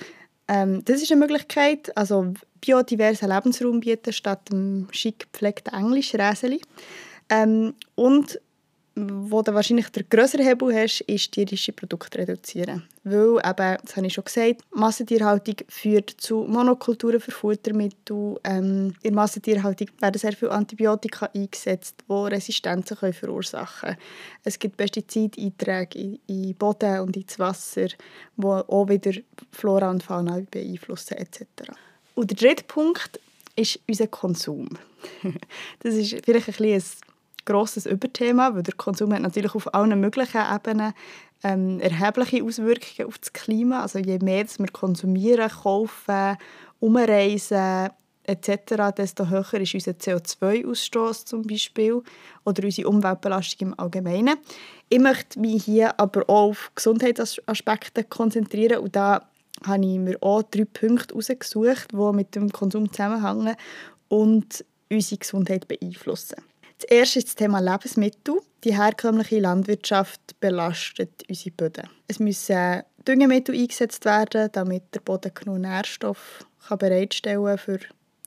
Ähm, 0.48 0.84
das 0.84 1.02
ist 1.02 1.10
eine 1.10 1.20
Möglichkeit, 1.20 1.96
also 1.96 2.34
biodiversen 2.60 3.28
Lebensraum 3.28 3.80
bieten 3.80 4.12
statt 4.12 4.50
dem 4.50 4.88
schick 4.90 5.32
gepflegten 5.32 5.72
Englisch 5.72 6.14
Räseli. 6.14 6.60
Ähm, 7.30 7.74
und 7.94 8.38
wo 8.96 9.42
du 9.42 9.52
wahrscheinlich 9.52 9.88
der 9.88 10.04
größere 10.04 10.44
Hebel 10.44 10.72
hast, 10.74 11.00
ist 11.02 11.32
tierische 11.32 11.72
Produkte 11.72 12.18
reduzieren. 12.18 12.84
Weil 13.02 13.38
eben, 13.44 13.78
das 13.82 13.96
habe 13.96 14.06
ich 14.06 14.12
schon 14.12 14.24
gesagt, 14.24 14.62
Massentierhaltung 14.72 15.56
führt 15.68 16.10
zu 16.10 16.44
Monokulturen 16.44 17.20
für 17.20 17.32
Futtermittel. 17.32 18.38
Ähm, 18.44 18.94
in 19.02 19.14
Massentierhaltung 19.14 19.88
werden 19.98 20.18
sehr 20.18 20.32
viele 20.32 20.52
Antibiotika 20.52 21.28
eingesetzt, 21.34 22.04
die 22.08 22.12
Resistenzen 22.12 22.96
können 22.96 23.12
verursachen 23.12 23.90
können. 23.90 24.00
Es 24.44 24.58
gibt 24.58 24.76
Pestizideinträge 24.76 25.98
in, 25.98 26.20
in 26.28 26.54
Boden 26.54 27.00
und 27.00 27.16
ins 27.16 27.38
Wasser, 27.38 27.88
die 27.88 28.44
auch 28.44 28.88
wieder 28.88 29.12
Flora 29.50 29.90
und 29.90 30.04
Fauna 30.04 30.40
beeinflussen 30.50 31.14
etc. 31.14 31.46
Und 32.14 32.30
der 32.30 32.36
dritte 32.36 32.64
Punkt 32.64 33.18
ist 33.56 33.80
unser 33.88 34.06
Konsum. 34.06 34.68
das 35.80 35.94
ist 35.94 36.24
vielleicht 36.24 36.48
ein 36.48 36.54
bisschen 36.54 36.82
grosses 37.44 37.86
Überthema, 37.86 38.54
weil 38.54 38.62
der 38.62 38.74
Konsum 38.74 39.12
hat 39.12 39.22
natürlich 39.22 39.54
auf 39.54 39.72
allen 39.74 40.00
möglichen 40.00 40.42
Ebenen 40.54 40.92
ähm, 41.42 41.80
erhebliche 41.80 42.42
Auswirkungen 42.42 43.08
auf 43.08 43.18
das 43.18 43.32
Klima. 43.32 43.82
Also 43.82 43.98
je 43.98 44.18
mehr 44.18 44.46
wir 44.58 44.68
konsumieren, 44.68 45.50
kaufen, 45.50 46.36
umreisen 46.80 47.90
etc., 48.24 48.94
desto 48.96 49.28
höher 49.28 49.60
ist 49.60 49.74
unser 49.74 49.92
CO2-Ausstoß 49.92 51.26
zum 51.26 51.42
Beispiel 51.42 52.02
oder 52.44 52.64
unsere 52.64 52.88
Umweltbelastung 52.88 53.68
im 53.68 53.78
Allgemeinen. 53.78 54.36
Ich 54.88 54.98
möchte 54.98 55.38
mich 55.38 55.64
hier 55.64 55.98
aber 56.00 56.22
auch 56.28 56.50
auf 56.50 56.72
Gesundheitsaspekte 56.74 58.04
konzentrieren 58.04 58.78
und 58.78 58.96
da 58.96 59.28
habe 59.66 59.84
ich 59.84 59.98
mir 59.98 60.16
auch 60.22 60.42
drei 60.42 60.64
Punkte 60.64 61.14
herausgesucht, 61.14 61.92
die 61.92 62.12
mit 62.12 62.34
dem 62.34 62.50
Konsum 62.50 62.90
zusammenhängen 62.90 63.56
und 64.08 64.64
unsere 64.90 65.18
Gesundheit 65.18 65.68
beeinflussen. 65.68 66.36
Das 66.86 66.98
erste 66.98 67.18
ist 67.20 67.28
das 67.28 67.34
Thema 67.36 67.60
Lebensmittel. 67.60 68.42
Die 68.62 68.76
herkömmliche 68.76 69.40
Landwirtschaft 69.40 70.38
belastet 70.38 71.22
unsere 71.30 71.50
Böden. 71.52 71.88
Es 72.08 72.18
müssen 72.18 72.82
Düngemittel 73.08 73.54
eingesetzt 73.54 74.04
werden, 74.04 74.50
damit 74.52 74.94
der 74.94 75.00
Boden 75.00 75.32
genug 75.32 75.60
Nährstoff 75.60 76.44
bereitstellen 76.78 77.56
kann, 77.56 77.78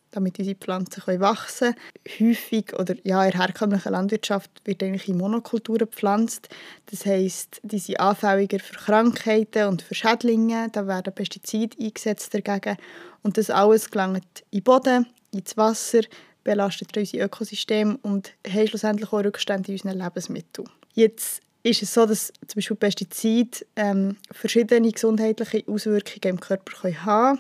damit 0.10 0.40
unsere 0.40 0.56
Pflanzen 0.56 1.20
wachsen 1.20 1.76
können. 1.76 2.30
Häufig, 2.32 2.74
oder 2.80 2.96
ja, 3.04 3.24
in 3.26 3.32
der 3.32 3.42
herkömmlichen 3.42 3.92
Landwirtschaft 3.92 4.50
wird 4.66 4.82
eigentlich 4.82 5.08
in 5.08 5.18
Monokulturen 5.18 5.90
gepflanzt. 5.90 6.50
Das 6.88 7.06
heisst, 7.06 7.62
die 7.62 7.78
sind 7.78 8.00
anfälliger 8.00 8.58
für 8.58 8.74
Krankheiten 8.74 9.68
und 9.68 9.84
für 9.84 9.94
Schädlinge. 9.94 10.70
Da 10.72 10.88
werden 10.88 11.14
Pestizide 11.14 11.78
eingesetzt 11.80 12.34
dagegen. 12.34 12.78
Und 13.22 13.38
das 13.38 13.52
alles 13.52 13.92
gelangt 13.92 14.44
in 14.50 14.62
den 14.62 14.64
Boden, 14.64 15.06
ins 15.32 15.58
Wasser, 15.58 16.02
belastet 16.48 16.96
unser 16.96 17.26
Ökosystem 17.26 18.00
und 18.04 18.32
haben 18.48 18.68
schlussendlich 18.68 19.12
auch 19.12 19.22
Rückstände 19.22 19.74
in 19.74 19.74
unseren 19.74 20.00
Lebensmitteln. 20.02 20.70
Jetzt 20.94 21.42
ist 21.62 21.84
es 21.84 21.94
so, 21.94 22.06
dass 22.06 22.32
zum 22.48 22.56
Beispiel 22.56 22.78
Pestizide 22.78 23.66
ähm, 23.76 24.16
verschiedene 24.32 24.90
gesundheitliche 24.90 25.66
Auswirkungen 25.68 26.36
im 26.36 26.40
Körper 26.40 26.72
können 26.72 27.04
haben 27.04 27.40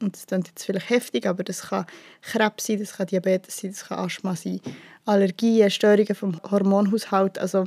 und 0.00 0.14
das 0.14 0.26
klingt 0.26 0.46
jetzt 0.46 0.64
vielleicht 0.64 0.90
heftig, 0.90 1.26
aber 1.26 1.42
das 1.42 1.62
kann 1.62 1.86
Krebs 2.22 2.66
sein, 2.66 2.78
das 2.78 2.92
kann 2.96 3.08
Diabetes 3.08 3.56
sein, 3.56 3.72
das 3.72 3.84
kann 3.84 3.98
Asthma 3.98 4.36
sein, 4.36 4.60
Allergien, 5.06 5.68
Störungen 5.68 6.14
vom 6.14 6.40
Hormonhaushalt, 6.48 7.40
also 7.40 7.64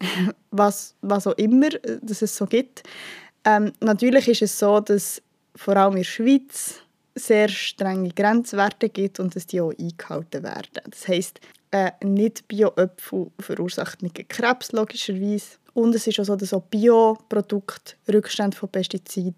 was, 0.52 0.94
was 1.00 1.26
auch 1.26 1.36
immer, 1.38 1.74
äh, 1.74 1.98
dass 2.02 2.22
es 2.22 2.36
so 2.36 2.46
gibt. 2.46 2.84
Ähm, 3.44 3.72
natürlich 3.80 4.28
ist 4.28 4.42
es 4.42 4.56
so, 4.56 4.78
dass 4.78 5.20
vor 5.56 5.76
allem 5.76 5.94
in 5.94 5.98
der 5.98 6.04
Schweiz 6.04 6.83
sehr 7.14 7.48
strenge 7.48 8.10
Grenzwerte 8.10 8.88
gibt 8.88 9.20
und 9.20 9.36
dass 9.36 9.46
die 9.46 9.60
auch 9.60 9.72
eingehalten 9.78 10.42
werden. 10.42 10.82
Das 10.90 11.06
heisst, 11.08 11.40
äh, 11.70 11.92
nicht 12.02 12.46
Bio-Äpfel 12.48 13.30
verursacht 13.38 14.02
nicht 14.02 14.28
Krebs, 14.28 14.72
logischerweise. 14.72 15.58
Und 15.74 15.94
es 15.94 16.06
ist 16.06 16.20
auch 16.20 16.24
so, 16.24 16.36
dass 16.36 16.54
auch 16.54 16.62
Bioprodukte 16.62 17.94
Rückstände 18.12 18.56
von 18.56 18.68
Pestiziden 18.68 19.34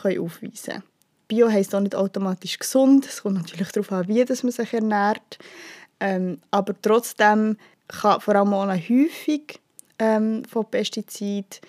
können 0.00 0.20
aufweisen 0.20 0.72
können. 0.74 0.82
Bio 1.28 1.50
heisst 1.50 1.74
auch 1.74 1.80
nicht 1.80 1.94
automatisch 1.94 2.58
gesund. 2.58 3.06
Es 3.06 3.22
kommt 3.22 3.36
natürlich 3.36 3.68
darauf 3.72 3.90
an, 3.92 4.08
wie 4.08 4.24
man 4.24 4.52
sich 4.52 4.72
ernährt. 4.72 5.38
Ähm, 6.00 6.40
aber 6.50 6.74
trotzdem 6.82 7.56
kann 7.88 8.20
vor 8.20 8.36
allem 8.36 8.52
auch 8.52 8.64
eine 8.64 8.78
Häufung 8.78 9.46
ähm, 9.98 10.44
von 10.44 10.70
Pestiziden 10.70 11.60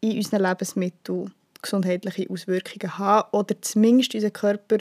in 0.00 0.16
unseren 0.16 0.42
Lebensmitteln 0.42 1.32
gesundheitliche 1.62 2.28
Auswirkungen 2.28 2.98
haben 2.98 3.28
oder 3.32 3.60
zumindest 3.60 4.14
unseren 4.14 4.32
Körper 4.32 4.78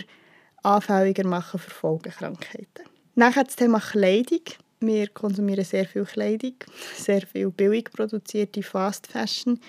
anfälliger 0.63 1.25
machen 1.25 1.59
für 1.59 1.69
Folgekrankheiten. 1.69 2.85
Nachher 3.15 3.43
das 3.43 3.55
Thema 3.55 3.79
Kleidung. 3.79 4.41
Wir 4.79 5.07
konsumieren 5.09 5.63
sehr 5.63 5.85
viel 5.85 6.05
Kleidung, 6.05 6.55
sehr 6.97 7.21
viel 7.21 7.51
billig 7.51 7.91
produzierte 7.91 8.63
Fast 8.63 9.07
Fashion. 9.07 9.59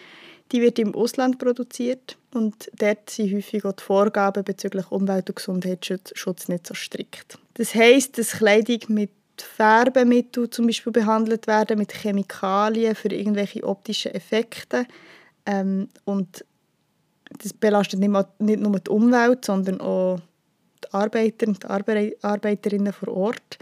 Die 0.53 0.61
wird 0.61 0.79
im 0.79 0.95
Ausland 0.95 1.39
produziert 1.39 2.17
und 2.33 2.71
dort 2.79 3.11
sind 3.11 3.35
häufig 3.35 3.65
auch 3.65 3.73
die 3.73 3.83
Vorgaben 3.83 4.45
bezüglich 4.45 4.91
Umwelt- 4.91 5.29
und 5.29 5.37
Gesundheitsschutz 5.37 6.49
nicht 6.49 6.67
so 6.67 6.75
strikt. 6.75 7.39
Das 7.55 7.75
heisst, 7.75 8.19
dass 8.19 8.33
Kleidung 8.33 8.81
mit 8.89 9.11
Färbemitteln 9.37 10.51
zum 10.51 10.67
Beispiel 10.67 10.93
behandelt 10.93 11.47
werden, 11.47 11.79
mit 11.79 11.93
Chemikalien 11.93 12.95
für 12.95 13.09
irgendwelche 13.09 13.65
optischen 13.65 14.15
Effekte. 14.15 14.87
Ähm, 15.47 15.89
und 16.05 16.45
das 17.39 17.53
belastet 17.53 18.01
nicht, 18.01 18.61
nur 18.61 18.79
die 18.79 18.91
Umwelt, 18.91 19.45
sondern 19.45 19.81
auch 19.81 20.21
die 20.85 20.93
Arbeiter 20.93 21.49
und 21.49 21.63
die 21.63 22.17
Arbeiterinnen 22.23 22.93
vor 22.93 23.09
Ort. 23.09 23.59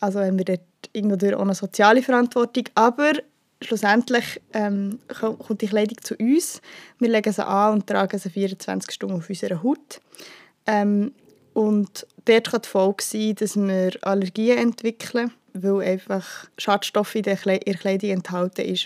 Also 0.00 0.20
haben 0.20 0.38
wir 0.38 0.44
dort 0.44 0.60
irgendwo 0.92 1.36
auch 1.36 1.42
eine 1.42 1.54
soziale 1.54 2.02
Verantwortung. 2.02 2.64
Aber 2.74 3.12
schlussendlich 3.62 4.40
ähm, 4.52 4.98
kommt 5.08 5.60
die 5.60 5.66
Kleidung 5.66 5.98
zu 6.02 6.14
uns. 6.16 6.60
Wir 6.98 7.08
legen 7.08 7.32
sie 7.32 7.46
an 7.46 7.74
und 7.74 7.86
tragen 7.86 8.18
sie 8.18 8.30
24 8.30 8.92
Stunden 8.92 9.16
auf 9.16 9.28
unserer 9.28 9.62
Haut. 9.62 10.00
Ähm, 10.66 11.12
und 11.54 12.06
dort 12.24 12.50
kann 12.50 12.62
die 12.62 12.68
Folge 12.68 13.02
sein, 13.02 13.34
dass 13.34 13.56
wir 13.56 13.90
Allergien 14.02 14.58
entwickeln, 14.58 15.32
weil 15.54 15.80
einfach 15.80 16.46
Schadstoffe 16.56 17.16
in 17.16 17.22
der 17.22 17.36
Kleidung 17.36 18.10
enthalten 18.10 18.64
die 18.64 18.76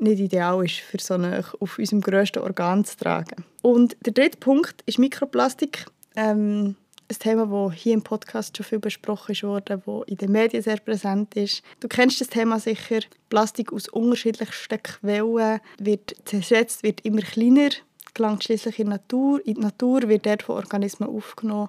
nicht 0.00 0.20
ideal 0.20 0.64
ist, 0.64 0.76
für 0.76 0.98
so 1.00 1.14
eine 1.14 1.44
auf 1.60 1.78
unserem 1.78 2.00
grössten 2.00 2.40
Organ 2.40 2.84
zu 2.84 2.96
tragen. 2.96 3.44
Und 3.62 3.96
der 4.04 4.12
dritte 4.12 4.38
Punkt 4.38 4.82
ist 4.86 4.98
Mikroplastik. 4.98 5.86
Ähm, 6.14 6.76
ein 7.08 7.18
Thema, 7.18 7.46
das 7.46 7.78
hier 7.78 7.94
im 7.94 8.02
Podcast 8.02 8.56
schon 8.56 8.66
viel 8.66 8.78
besprochen 8.78 9.36
wurde, 9.42 9.78
das 9.78 10.08
in 10.08 10.16
den 10.16 10.32
Medien 10.32 10.62
sehr 10.62 10.78
präsent 10.78 11.34
ist. 11.36 11.62
Du 11.80 11.88
kennst 11.88 12.20
das 12.20 12.28
Thema 12.28 12.58
sicher. 12.58 13.00
Plastik 13.28 13.72
aus 13.72 13.88
unterschiedlichsten 13.88 14.82
Quellen 14.82 15.60
wird 15.78 16.16
zersetzt, 16.24 16.82
wird 16.82 17.02
immer 17.02 17.22
kleiner, 17.22 17.70
gelangt 18.14 18.44
schließlich 18.44 18.78
in 18.80 18.86
die 18.86 18.90
Natur. 18.90 19.46
In 19.46 19.54
die 19.54 19.60
Natur 19.60 20.08
wird 20.08 20.26
dort 20.26 20.42
von 20.42 20.56
Organismen 20.56 21.08
aufgenommen, 21.08 21.68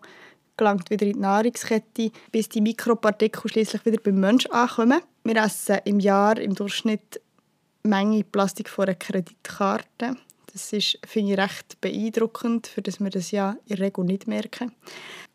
gelangt 0.55 0.89
wieder 0.89 1.05
in 1.05 1.13
die 1.13 1.19
Nahrungskette, 1.19 2.11
bis 2.31 2.49
die 2.49 2.61
Mikropartikel 2.61 3.49
schließlich 3.49 3.85
wieder 3.85 4.01
beim 4.01 4.19
Menschen 4.19 4.51
ankommen. 4.51 5.01
Wir 5.23 5.35
essen 5.35 5.77
im 5.85 5.99
Jahr 5.99 6.39
im 6.39 6.55
Durchschnitt 6.55 7.21
Menge 7.83 8.23
Plastik 8.23 8.69
von 8.69 8.85
einer 8.85 8.95
Kreditkarte. 8.95 10.17
Das 10.51 10.73
ist, 10.73 10.97
finde 11.05 11.33
ich, 11.33 11.39
recht 11.39 11.79
beeindruckend, 11.81 12.67
für 12.67 12.81
das 12.81 12.99
wir 12.99 13.09
das 13.09 13.31
ja 13.31 13.57
in 13.67 13.75
der 13.75 13.85
Regel 13.85 14.05
nicht 14.05 14.27
merken. 14.27 14.71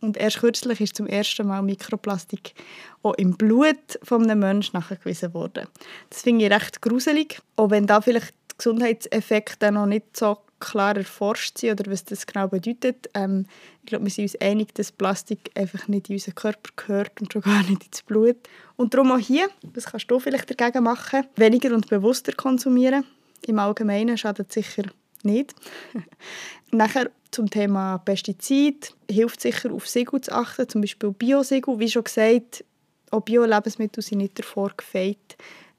Und 0.01 0.17
erst 0.17 0.41
kürzlich 0.41 0.81
ist 0.81 0.97
zum 0.97 1.07
ersten 1.07 1.47
Mal 1.47 1.63
Mikroplastik 1.63 2.55
auch 3.03 3.15
im 3.15 3.37
Blut 3.37 4.01
von 4.03 4.25
einem 4.25 4.41
Menschen 4.41 4.79
nachgewiesen 4.79 5.33
worden. 5.33 5.69
Das 6.11 6.23
finde 6.23 6.47
ich 6.47 6.51
recht 6.51 6.83
gruselig, 6.83 7.41
auch 7.57 7.71
wenn 7.71 7.87
da 7.87 8.01
vielleicht 8.01 8.35
die 8.51 8.57
Gesundheitseffekte 8.59 9.71
noch 9.71 9.87
nicht 9.87 10.17
so 10.17 10.39
klar 10.63 10.97
erforscht 10.97 11.59
sind 11.59 11.81
oder 11.81 11.91
was 11.91 12.05
das 12.05 12.27
genau 12.27 12.49
bedeutet. 12.49 13.11
Ähm, 13.15 13.47
ich 13.83 13.87
glaube, 13.87 14.05
wir 14.05 14.11
sind 14.11 14.25
uns 14.25 14.41
einig, 14.41 14.75
dass 14.75 14.93
Plastik 14.93 15.51
einfach 15.55 15.89
nicht 15.89 16.09
in 16.09 16.17
unseren 16.17 16.35
Körper 16.35 16.71
gehört 16.77 17.21
und 17.21 17.33
schon 17.33 17.43
gar 17.43 17.63
nicht 17.65 17.85
ins 17.85 18.03
Blut. 18.03 18.37
Und 18.77 18.95
darum 18.95 19.13
auch 19.13 19.19
hier, 19.19 19.49
das 19.75 19.87
kannst 19.87 20.11
du 20.11 20.19
vielleicht 20.19 20.49
dagegen 20.59 20.85
machen, 20.85 21.27
weniger 21.37 21.75
und 21.75 21.89
bewusster 21.89 22.33
konsumieren. 22.33 23.05
Im 23.47 23.59
Allgemeinen 23.59 24.17
schadet 24.17 24.53
sicher 24.53 24.85
nicht. 25.23 25.55
Nachher 26.71 27.11
zum 27.31 27.51
Thema 27.51 27.99
Pestizid 27.99 28.95
hilft 29.11 29.41
sicher 29.41 29.73
auf 29.73 29.89
Siegel 29.89 30.21
zu 30.21 30.33
achten, 30.33 30.69
zum 30.69 30.81
Beispiel 30.81 31.11
Biosiegel. 31.11 31.79
Wie 31.79 31.89
schon 31.89 32.05
gesagt, 32.05 32.65
auch 33.11 33.21
Bio-Lebensmittel 33.21 34.03
sind 34.03 34.19
nicht 34.19 34.39
davor 34.39 34.73
gefeit, 34.77 35.37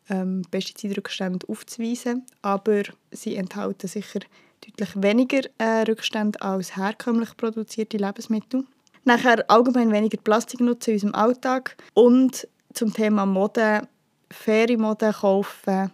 ähm, 0.10 0.44
Pestizidrückstände 0.52 1.48
aufzuweisen, 1.48 2.26
aber 2.42 2.84
sie 3.12 3.36
enthalten 3.36 3.88
sicher 3.88 4.20
deutlich 4.66 4.90
weniger 5.02 5.42
äh, 5.58 5.84
Rückstände 5.88 6.42
als 6.42 6.76
herkömmlich 6.76 7.36
produzierte 7.38 7.98
Lebensmittel. 7.98 8.66
Nachher 9.06 9.44
allgemein 9.50 9.92
weniger 9.92 10.18
Plastik 10.18 10.62
nutzen 10.62 10.92
in 10.92 10.96
unserem 10.96 11.16
Alltag 11.16 11.76
und 11.94 12.48
zum 12.74 12.94
Thema 12.94 13.26
Mode, 13.26 13.88
faire 14.32 14.78
Mode 14.78 15.12
kaufen, 15.12 15.92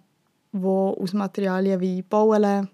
die 0.51 0.65
aus 0.65 1.13
Materialien 1.13 1.79
wie 1.81 2.01
Bauen, 2.01 2.69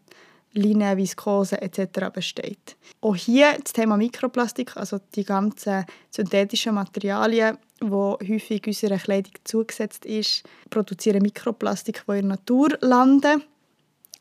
Leinen, 0.53 0.97
Viskose 0.97 1.61
etc. 1.61 2.09
besteht. 2.13 2.77
Auch 3.01 3.15
hier 3.15 3.57
das 3.61 3.73
Thema 3.73 3.97
Mikroplastik, 3.97 4.77
also 4.77 4.99
die 5.13 5.25
ganzen 5.25 5.85
synthetischen 6.09 6.75
Materialien, 6.75 7.57
wo 7.81 8.17
häufig 8.25 8.65
unserer 8.65 8.97
Kleidung 8.97 9.33
zugesetzt 9.43 10.05
ist, 10.05 10.43
produzieren 10.69 11.21
Mikroplastik, 11.21 12.03
die 12.07 12.19
in 12.19 12.29
der 12.29 12.37
Natur 12.37 12.69
landen. 12.79 13.43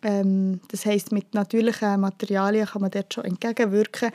Ähm, 0.04 0.60
das 0.70 0.86
heißt, 0.86 1.10
mit 1.10 1.34
natürlichen 1.34 2.00
Materialien 2.00 2.66
kann 2.66 2.82
man 2.82 2.90
dort 2.90 3.12
schon 3.12 3.24
entgegenwirken. 3.24 4.10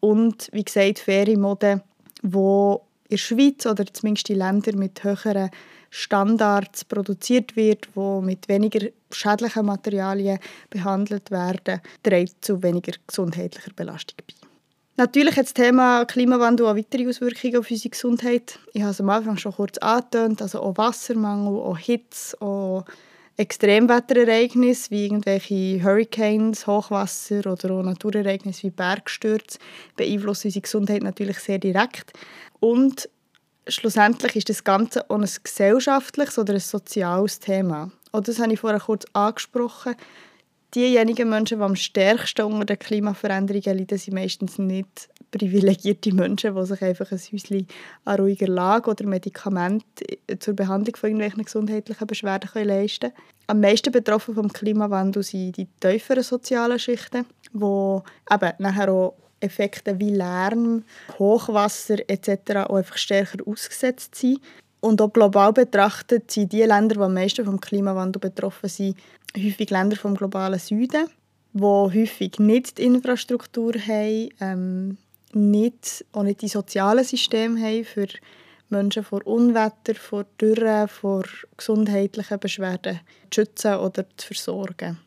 Und 0.00 0.48
wie 0.52 0.64
gesagt, 0.64 0.98
faire 0.98 1.38
Mode, 1.38 1.82
wo 2.22 2.82
in 3.04 3.10
der 3.10 3.18
Schweiz 3.18 3.66
oder 3.66 3.84
zumindest 3.86 4.30
in 4.30 4.38
Ländern 4.38 4.78
mit 4.78 5.04
höheren 5.04 5.50
Standards 5.90 6.84
produziert 6.84 7.54
wird, 7.54 7.88
wo 7.94 8.20
mit 8.20 8.48
weniger 8.48 8.88
schädlichen 9.12 9.66
Materialien 9.66 10.40
behandelt 10.68 11.30
werden, 11.30 11.80
trägt 12.02 12.44
zu 12.44 12.62
weniger 12.62 12.94
gesundheitlicher 13.06 13.70
Belastung 13.76 14.16
bei. 14.26 14.48
Natürlich 14.96 15.36
hat 15.36 15.46
das 15.46 15.54
Thema 15.54 16.04
Klimawandel 16.04 16.66
auch 16.66 16.76
weitere 16.76 17.08
Auswirkungen 17.08 17.56
auf 17.56 17.70
unsere 17.70 17.90
Gesundheit. 17.90 18.58
Ich 18.72 18.82
habe 18.82 18.92
es 18.92 19.00
am 19.00 19.10
Anfang 19.10 19.36
schon 19.36 19.52
kurz 19.52 19.78
angetönt, 19.78 20.40
also 20.40 20.60
auch 20.60 20.76
Wassermangel, 20.76 21.60
auch 21.60 21.78
Hitze, 21.78 22.40
auch 22.40 22.84
Extremwetterereignisse 23.36 24.90
wie 24.90 25.04
irgendwelche 25.06 25.82
Hurricanes, 25.82 26.66
Hochwasser 26.66 27.50
oder 27.50 27.70
auch 27.72 27.82
Naturereignisse 27.82 28.64
wie 28.64 28.70
Bergstürze 28.70 29.58
beeinflussen 29.96 30.48
unsere 30.48 30.62
Gesundheit 30.62 31.02
natürlich 31.02 31.38
sehr 31.38 31.58
direkt. 31.58 32.12
Und 32.60 33.08
schlussendlich 33.66 34.36
ist 34.36 34.48
das 34.50 34.62
Ganze 34.62 35.08
auch 35.10 35.18
ein 35.18 35.28
gesellschaftliches 35.42 36.38
oder 36.38 36.54
ein 36.54 36.60
soziales 36.60 37.40
Thema. 37.40 37.90
Und 38.12 38.28
das 38.28 38.38
habe 38.38 38.52
ich 38.52 38.60
vorher 38.60 38.80
kurz 38.80 39.04
angesprochen. 39.12 39.96
Diejenigen 40.74 41.28
Menschen, 41.28 41.58
die 41.58 41.64
am 41.64 41.76
stärksten 41.76 42.42
unter 42.42 42.64
den 42.64 42.78
Klimaveränderungen 42.78 43.78
leiden, 43.78 43.98
sind 43.98 44.14
meistens 44.14 44.58
nicht 44.58 45.08
privilegierte 45.34 46.14
Menschen, 46.14 46.54
die 46.54 46.64
sich 46.64 46.82
einfach 46.82 47.10
ein 47.10 47.18
Häuschen 47.18 47.66
an 48.04 48.20
ruhiger 48.20 48.46
Lage 48.46 48.90
oder 48.90 49.04
Medikamente 49.04 49.84
zur 50.38 50.54
Behandlung 50.54 50.94
von 50.94 51.10
irgendwelchen 51.10 51.44
gesundheitlichen 51.44 52.06
Beschwerden 52.06 52.50
können 52.50 52.68
leisten 52.68 53.10
können. 53.10 53.24
Am 53.48 53.60
meisten 53.60 53.92
betroffen 53.92 54.34
vom 54.34 54.52
Klimawandel 54.52 55.22
sind 55.24 55.56
die 55.56 55.66
tieferen 55.80 56.22
sozialen 56.22 56.78
Schichten, 56.78 57.26
die 57.52 57.98
eben 58.30 58.52
nachher 58.58 58.92
auch 58.92 59.14
Effekte 59.40 59.98
wie 59.98 60.10
Lärm, 60.10 60.84
Hochwasser 61.18 61.98
etc. 62.08 62.68
auch 62.68 62.76
einfach 62.76 62.96
stärker 62.96 63.46
ausgesetzt 63.46 64.14
sind. 64.14 64.40
Und 64.80 65.02
auch 65.02 65.12
global 65.12 65.52
betrachtet 65.52 66.30
sind 66.30 66.52
die 66.52 66.62
Länder, 66.62 66.94
die 66.94 67.00
am 67.00 67.14
meisten 67.14 67.44
vom 67.44 67.60
Klimawandel 67.60 68.20
betroffen 68.20 68.68
sind, 68.68 68.96
häufig 69.36 69.68
Länder 69.70 69.96
vom 69.96 70.14
globalen 70.14 70.58
Süden, 70.58 71.08
die 71.52 71.62
häufig 71.62 72.38
nicht 72.38 72.78
die 72.78 72.84
Infrastruktur 72.84 73.74
haben, 73.74 74.28
ähm, 74.40 74.98
nicht, 75.34 76.04
auch 76.12 76.22
nicht 76.22 76.42
die 76.42 76.48
sozialen 76.48 77.04
Systeme 77.04 77.60
haben 77.60 77.84
für 77.84 78.06
Menschen 78.68 79.04
vor 79.04 79.26
Unwetter, 79.26 79.94
vor 79.94 80.24
Dürren, 80.40 80.88
vor 80.88 81.24
gesundheitlichen 81.56 82.38
Beschwerden 82.38 83.00
zu 83.30 83.42
schützen 83.42 83.76
oder 83.76 84.04
zu 84.16 84.28
versorgen. 84.28 84.98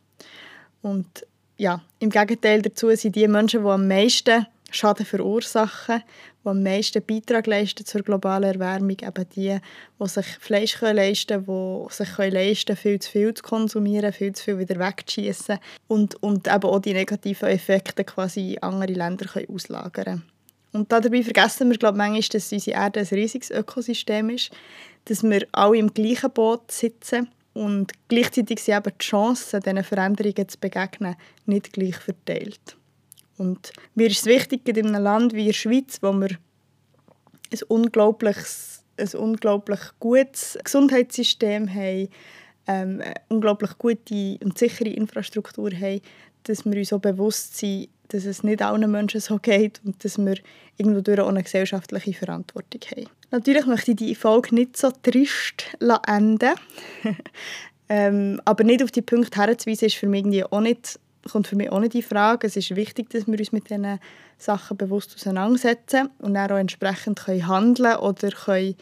Und 0.81 1.25
ja, 1.57 1.81
im 1.99 2.09
Gegenteil 2.09 2.61
dazu 2.61 2.95
sind 2.95 3.15
die 3.15 3.27
Menschen, 3.27 3.63
die 3.63 3.69
am 3.69 3.87
meisten 3.87 4.45
Schaden 4.69 5.05
verursachen, 5.05 6.03
die 6.47 6.51
am 6.51 6.63
meisten 6.63 7.03
Beitrag 7.03 7.47
leisten 7.47 7.85
zur 7.85 8.01
globalen 8.01 8.53
Erwärmung, 8.53 8.97
eben 9.01 9.29
die, 9.35 9.59
die 9.99 10.07
sich 10.07 10.25
Fleisch 10.39 10.79
leisten 10.81 11.45
können, 11.45 11.87
die 11.87 11.93
sich 11.93 12.17
leisten 12.17 12.75
können, 12.75 12.77
viel 12.77 12.99
zu 12.99 13.11
viel 13.11 13.33
zu 13.33 13.43
konsumieren, 13.43 14.13
viel 14.13 14.33
zu 14.33 14.43
viel 14.43 14.59
wieder 14.59 14.79
wegzuschießen 14.79 15.59
und, 15.87 16.15
und 16.23 16.47
eben 16.47 16.63
auch 16.63 16.79
die 16.79 16.93
negativen 16.93 17.49
Effekte 17.49 18.03
quasi 18.03 18.53
in 18.53 18.63
andere 18.63 18.93
Länder 18.93 19.25
können 19.25 19.49
auslagern 19.53 19.91
können. 19.91 20.23
Und 20.73 20.91
dabei 20.91 21.23
vergessen 21.23 21.69
wir, 21.69 21.77
glaube 21.77 21.97
ich, 21.97 21.97
manchmal, 21.97 22.21
dass 22.21 22.51
unsere 22.51 22.77
Erde 22.77 22.99
ein 22.99 23.07
riesiges 23.07 23.51
Ökosystem 23.51 24.29
ist, 24.29 24.51
dass 25.05 25.23
wir 25.23 25.47
alle 25.51 25.77
im 25.77 25.93
gleichen 25.93 26.31
Boot 26.31 26.71
sitzen 26.71 27.29
und 27.53 27.91
gleichzeitig 28.07 28.59
sind 28.59 28.77
eben 28.77 28.97
die 28.99 29.03
Chancen, 29.03 29.61
diesen 29.61 29.83
Veränderungen 29.83 30.47
zu 30.47 30.59
begegnen, 30.59 31.15
nicht 31.45 31.73
gleich 31.73 31.95
verteilt. 31.95 32.77
Und 33.37 33.71
mir 33.95 34.07
ist 34.07 34.19
es 34.19 34.25
wichtig, 34.25 34.67
in 34.67 34.87
einem 34.87 35.03
Land 35.03 35.33
wie 35.33 35.45
der 35.45 35.53
Schweiz, 35.53 35.99
wo 36.01 36.11
wir 36.13 36.29
ein 37.51 37.59
unglaubliches, 37.67 38.83
ein 38.97 39.19
unglaublich 39.19 39.79
gutes 39.99 40.57
Gesundheitssystem 40.63 41.73
haben, 41.73 42.09
ähm, 42.67 43.01
eine 43.01 43.13
unglaublich 43.29 43.77
gute 43.77 44.37
und 44.43 44.57
sichere 44.57 44.89
Infrastruktur 44.89 45.71
haben, 45.71 46.01
dass 46.43 46.65
wir 46.65 46.77
uns 46.77 46.93
auch 46.93 46.99
bewusst 46.99 47.57
sind, 47.57 47.89
dass 48.09 48.25
es 48.25 48.43
nicht 48.43 48.61
allen 48.61 48.89
Menschen 48.89 49.19
so 49.19 49.37
geht 49.37 49.81
und 49.83 50.03
dass 50.03 50.17
wir 50.17 50.37
irgendwo 50.77 51.01
durch 51.01 51.19
auch 51.19 51.27
eine 51.27 51.43
gesellschaftliche 51.43 52.13
Verantwortung 52.13 52.81
haben. 52.91 53.07
Natürlich 53.31 53.65
möchte 53.65 53.91
ich 53.91 53.97
die 53.97 54.15
Folge 54.15 54.55
nicht 54.55 54.77
so 54.77 54.91
trist 55.03 55.65
enden 56.07 56.55
ähm, 57.89 58.41
aber 58.45 58.63
nicht 58.63 58.83
auf 58.83 58.91
die 58.91 59.01
Punkte 59.01 59.41
herzuweisen, 59.41 59.87
ist 59.87 59.95
für 59.95 60.07
mich 60.07 60.45
auch 60.51 60.61
nicht, 60.61 60.99
kommt 61.27 61.47
für 61.47 61.55
mich 61.55 61.71
auch 61.71 61.79
nicht 61.79 61.95
in 61.95 62.01
Frage. 62.01 62.47
Es 62.47 62.55
ist 62.55 62.75
wichtig, 62.75 63.09
dass 63.09 63.27
wir 63.27 63.37
uns 63.37 63.51
mit 63.51 63.69
diesen 63.69 63.99
Sachen 64.37 64.77
bewusst 64.77 65.15
auseinandersetzen 65.15 66.09
und 66.19 66.33
dann 66.33 66.51
auch 66.51 66.57
entsprechend 66.57 67.19
können 67.19 67.47
handeln 67.47 67.97
oder 67.97 68.29
können 68.29 68.75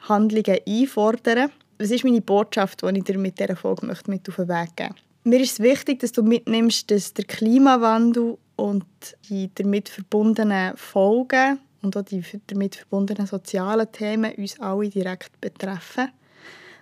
Handlungen 0.00 0.58
einfordern. 0.66 1.50
Was 1.78 1.90
ist 1.90 2.04
meine 2.04 2.20
Botschaft, 2.20 2.82
die 2.82 2.98
ich 2.98 3.04
dir 3.04 3.18
mit 3.18 3.38
dieser 3.38 3.56
Folge 3.56 3.86
mit 3.86 4.28
auf 4.28 4.36
den 4.36 4.48
Weg 4.48 4.76
geben 4.76 4.90
möchte? 4.90 5.08
Mir 5.24 5.40
ist 5.40 5.52
es 5.52 5.60
wichtig, 5.60 6.00
dass 6.00 6.12
du 6.12 6.22
mitnimmst, 6.22 6.90
dass 6.90 7.12
der 7.12 7.24
Klimawandel 7.24 8.38
und 8.56 8.84
die 9.28 9.50
damit 9.54 9.88
verbundenen 9.88 10.76
Folgen 10.76 11.60
und 11.82 11.96
auch 11.96 12.02
die 12.02 12.22
damit 12.46 12.76
verbundenen 12.76 13.26
sozialen 13.26 13.90
Themen 13.92 14.34
uns 14.34 14.58
alle 14.60 14.88
direkt 14.88 15.40
betreffen. 15.40 16.08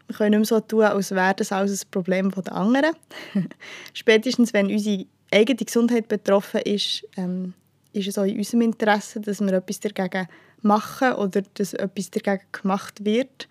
Wir 0.07 0.17
können 0.17 0.31
nicht 0.39 0.51
mehr 0.51 0.59
so 0.59 0.61
tun, 0.61 0.83
als 0.83 1.11
wäre 1.11 1.35
das 1.35 1.53
alles 1.53 1.85
ein 1.85 1.91
Problem 1.91 2.31
der 2.31 2.53
anderen. 2.53 2.95
Spätestens, 3.93 4.53
wenn 4.53 4.67
unsere 4.67 5.07
eigene 5.33 5.57
Gesundheit 5.57 6.09
betroffen 6.09 6.61
ist, 6.61 7.05
ähm, 7.17 7.55
ist 7.93 8.09
es 8.09 8.19
auch 8.19 8.25
in 8.25 8.37
unserem 8.37 8.61
Interesse, 8.63 9.21
dass 9.21 9.41
wir 9.41 9.53
etwas 9.53 9.81
dagegen 9.81 10.29
machen 10.63 11.13
oder 11.15 11.43
dass 11.55 11.75
etwas 11.75 12.11
dagegen 12.11 12.45
gemacht 12.53 13.05
wird. 13.05 13.49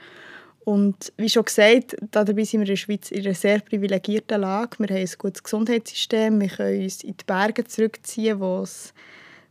Und 0.64 1.14
wie 1.18 1.30
schon 1.30 1.46
gesagt, 1.46 1.96
dabei 2.12 2.44
sind 2.44 2.62
wir 2.62 2.68
in 2.68 2.74
der 2.74 2.76
Schweiz 2.76 3.12
in 3.12 3.24
einer 3.24 3.36
sehr 3.36 3.60
privilegierten 3.60 4.42
Lage. 4.42 4.80
Wir 4.80 4.96
haben 4.96 5.04
ein 5.04 5.18
gutes 5.20 5.44
Gesundheitssystem, 5.44 6.42
wir 6.42 6.48
können 6.48 6.84
uns 6.84 7.04
in 7.04 7.16
die 7.16 7.24
Berge 7.24 7.66
zurückziehen, 7.66 8.40
wo, 8.40 8.62
es, 8.64 8.94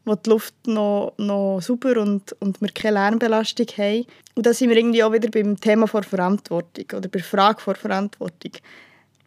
wo 0.05 0.14
die 0.14 0.31
Luft 0.31 0.55
noch, 0.67 1.14
noch 1.17 1.61
super 1.61 2.01
und, 2.01 2.33
und 2.40 2.61
wir 2.61 2.69
keine 2.69 2.95
Lärmbelastung 2.95 3.67
haben. 3.79 4.07
Und 4.35 4.47
da 4.47 4.53
sind 4.53 4.69
wir 4.69 4.77
irgendwie 4.77 5.03
auch 5.03 5.12
wieder 5.12 5.31
beim 5.31 5.59
Thema 5.59 5.87
vor 5.87 6.03
Verantwortung 6.03 6.85
oder 6.93 7.09
bei 7.09 7.19
der 7.19 7.25
Frage 7.25 7.61
vor 7.61 7.75
Verantwortung. 7.75 8.53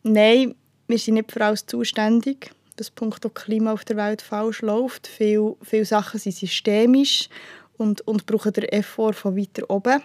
Nein, 0.03 0.55
wir 0.87 0.97
sind 0.97 1.15
nicht 1.15 1.31
für 1.31 1.43
alles 1.43 1.65
zuständig, 1.65 2.51
dass 2.75 2.91
Punkt 2.91 3.25
Klima 3.33 3.73
auf 3.73 3.85
der 3.85 3.97
Welt 3.97 4.21
falsch 4.21 4.61
läuft. 4.61 5.07
Viele, 5.07 5.55
viele 5.63 5.85
Sachen 5.85 6.19
sind 6.19 6.35
systemisch 6.35 7.29
und, 7.77 8.01
und 8.01 8.25
brauchen 8.25 8.53
den 8.53 8.65
Effort 8.65 9.13
von 9.13 9.35
weiter 9.35 9.69
oben. 9.69 10.01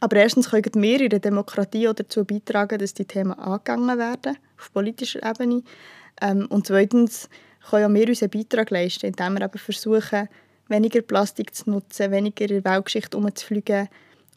Aber 0.00 0.16
erstens 0.16 0.50
können 0.50 0.70
wir 0.74 1.00
in 1.00 1.10
der 1.10 1.18
Demokratie 1.18 1.88
auch 1.88 1.94
dazu 1.94 2.24
beitragen, 2.24 2.78
dass 2.78 2.94
die 2.94 3.04
Themen 3.04 3.32
angegangen 3.32 3.98
werden, 3.98 4.36
auf 4.58 4.72
politischer 4.72 5.24
Ebene. 5.28 5.62
Ähm, 6.20 6.46
und 6.46 6.66
zweitens 6.66 7.28
können 7.70 7.94
wir 7.94 8.08
unseren 8.08 8.30
Beitrag 8.30 8.70
leisten, 8.70 9.06
indem 9.06 9.34
wir 9.34 9.44
eben 9.46 9.58
versuchen, 9.58 10.28
weniger 10.68 11.02
Plastik 11.02 11.54
zu 11.54 11.70
nutzen, 11.70 12.10
weniger 12.10 12.48
in 12.48 12.62
der 12.62 12.72
Weltgeschichte 12.72 13.16
umzufliegen 13.16 13.88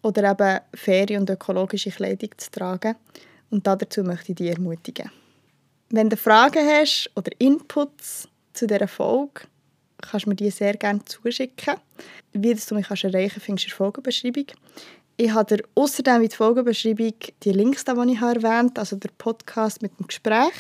oder 0.02 0.32
eben 0.32 0.60
faire 0.74 1.20
und 1.20 1.30
ökologische 1.30 1.92
Kleidung 1.92 2.30
zu 2.38 2.52
tragen. 2.52 2.96
Und 3.50 3.68
dazu 3.68 4.04
möchte 4.04 4.32
ich 4.32 4.38
dich 4.38 4.50
ermutigen. 4.50 5.12
Wenn 5.90 6.10
du 6.10 6.16
Fragen 6.16 6.66
hast 6.66 7.12
oder 7.16 7.32
Inputs 7.38 8.30
zu 8.54 8.66
dieser 8.66 8.88
Folge, 8.88 9.42
kannst 10.02 10.26
du 10.26 10.30
mir 10.30 10.36
die 10.36 10.50
sehr 10.50 10.76
gerne 10.78 11.04
zuschicken. 11.06 11.76
Wie 12.32 12.54
du 12.54 12.76
mich 12.76 12.90
erreichen 12.90 13.32
kannst, 13.32 13.46
findest 13.46 13.46
du 13.46 13.52
in 13.52 13.70
der 13.70 13.76
Folgenbeschreibung. 13.76 14.46
Ich 15.18 15.32
habe 15.34 15.58
dir 15.58 15.64
außerdem 15.76 16.22
in 16.22 16.30
der 16.30 16.38
Folgenbeschreibung 16.38 17.14
die 17.44 17.52
Links, 17.52 17.84
die 17.84 17.92
ich 17.92 18.22
erwähnt 18.22 18.44
habe, 18.44 18.80
also 18.80 18.96
der 18.96 19.10
Podcast 19.18 19.82
mit 19.82 19.98
dem 20.00 20.08
Gespräch 20.08 20.54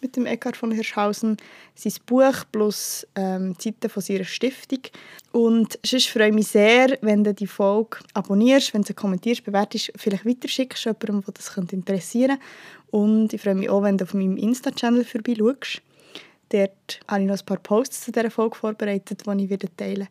mit 0.00 0.16
dem 0.16 0.26
Eckhard 0.26 0.56
von 0.56 0.72
Hirschhausen, 0.72 1.36
sein 1.74 1.92
Buch 2.06 2.44
plus 2.50 3.06
ähm, 3.14 3.54
Seite 3.58 3.88
von 3.88 4.02
seiner 4.02 4.24
Stiftung. 4.24 4.80
Und 5.32 5.78
sonst 5.84 6.08
freue 6.08 6.28
ich 6.28 6.34
mich 6.34 6.48
sehr, 6.48 6.98
wenn 7.02 7.24
du 7.24 7.34
die 7.34 7.46
Folge 7.46 7.98
abonnierst, 8.14 8.74
wenn 8.74 8.82
du 8.82 8.94
kommentierst, 8.94 9.44
bewertest, 9.44 9.92
vielleicht 9.96 10.26
weiterschickst 10.26 10.84
jemandem, 10.84 11.22
der 11.22 11.34
das 11.34 11.56
interessieren. 11.72 12.38
Und 12.90 13.32
ich 13.32 13.40
freue 13.40 13.54
mich 13.54 13.70
auch, 13.70 13.82
wenn 13.82 13.98
du 13.98 14.04
auf 14.04 14.14
meinem 14.14 14.36
Insta-Channel 14.36 15.04
vorbeischaust. 15.04 15.82
Dort 16.48 17.00
habe 17.06 17.22
ich 17.22 17.28
noch 17.28 17.38
ein 17.38 17.46
paar 17.46 17.58
Posts 17.58 18.06
zu 18.06 18.12
dieser 18.12 18.30
Folge 18.30 18.56
vorbereitet, 18.56 19.22
die 19.24 19.44
ich 19.44 19.50
wieder 19.50 19.68
teile. 19.76 20.08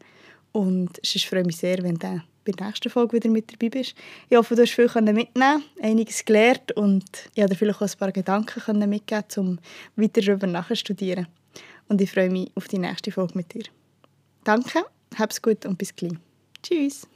Und 0.52 0.89
sonst 1.04 1.25
freue 1.25 1.41
ich 1.41 1.47
mich 1.47 1.58
sehr, 1.58 1.84
wenn 1.84 1.95
du 1.95 2.21
bei 2.45 2.52
der 2.52 2.67
nächsten 2.67 2.89
Folge 2.89 3.13
wieder 3.13 3.30
mit 3.30 3.52
dabei 3.52 3.69
bist. 3.69 3.95
Ich 4.30 4.38
hoffe, 4.38 4.56
du 4.56 4.62
hast 4.62 4.71
viel 4.71 4.89
mitnehmen 5.02 5.63
einiges 5.82 6.23
gelernt 6.25 6.71
und 6.73 7.06
ich 7.34 7.41
habe 7.41 7.54
dir 7.54 7.58
vielleicht 7.58 7.82
auch 7.82 7.88
ein 7.88 7.97
paar 7.97 8.12
Gedanken 8.12 8.89
mitgeben 8.89 9.25
um 9.38 9.60
weiter 9.95 10.21
darüber 10.21 10.47
nachzustudieren. 10.47 11.28
Und 11.88 12.02
ich 12.02 12.12
freue 12.12 12.30
mich 12.30 12.52
auf 12.56 12.67
die 12.67 12.80
nächste 12.80 13.12
Folge 13.12 13.34
mit 13.36 13.54
dir. 13.54 13.63
Danke, 14.43 14.84
hab's 15.17 15.41
gut 15.41 15.65
und 15.65 15.78
bis 15.78 15.95
gleich. 15.95 16.13
Tschüss. 16.63 17.08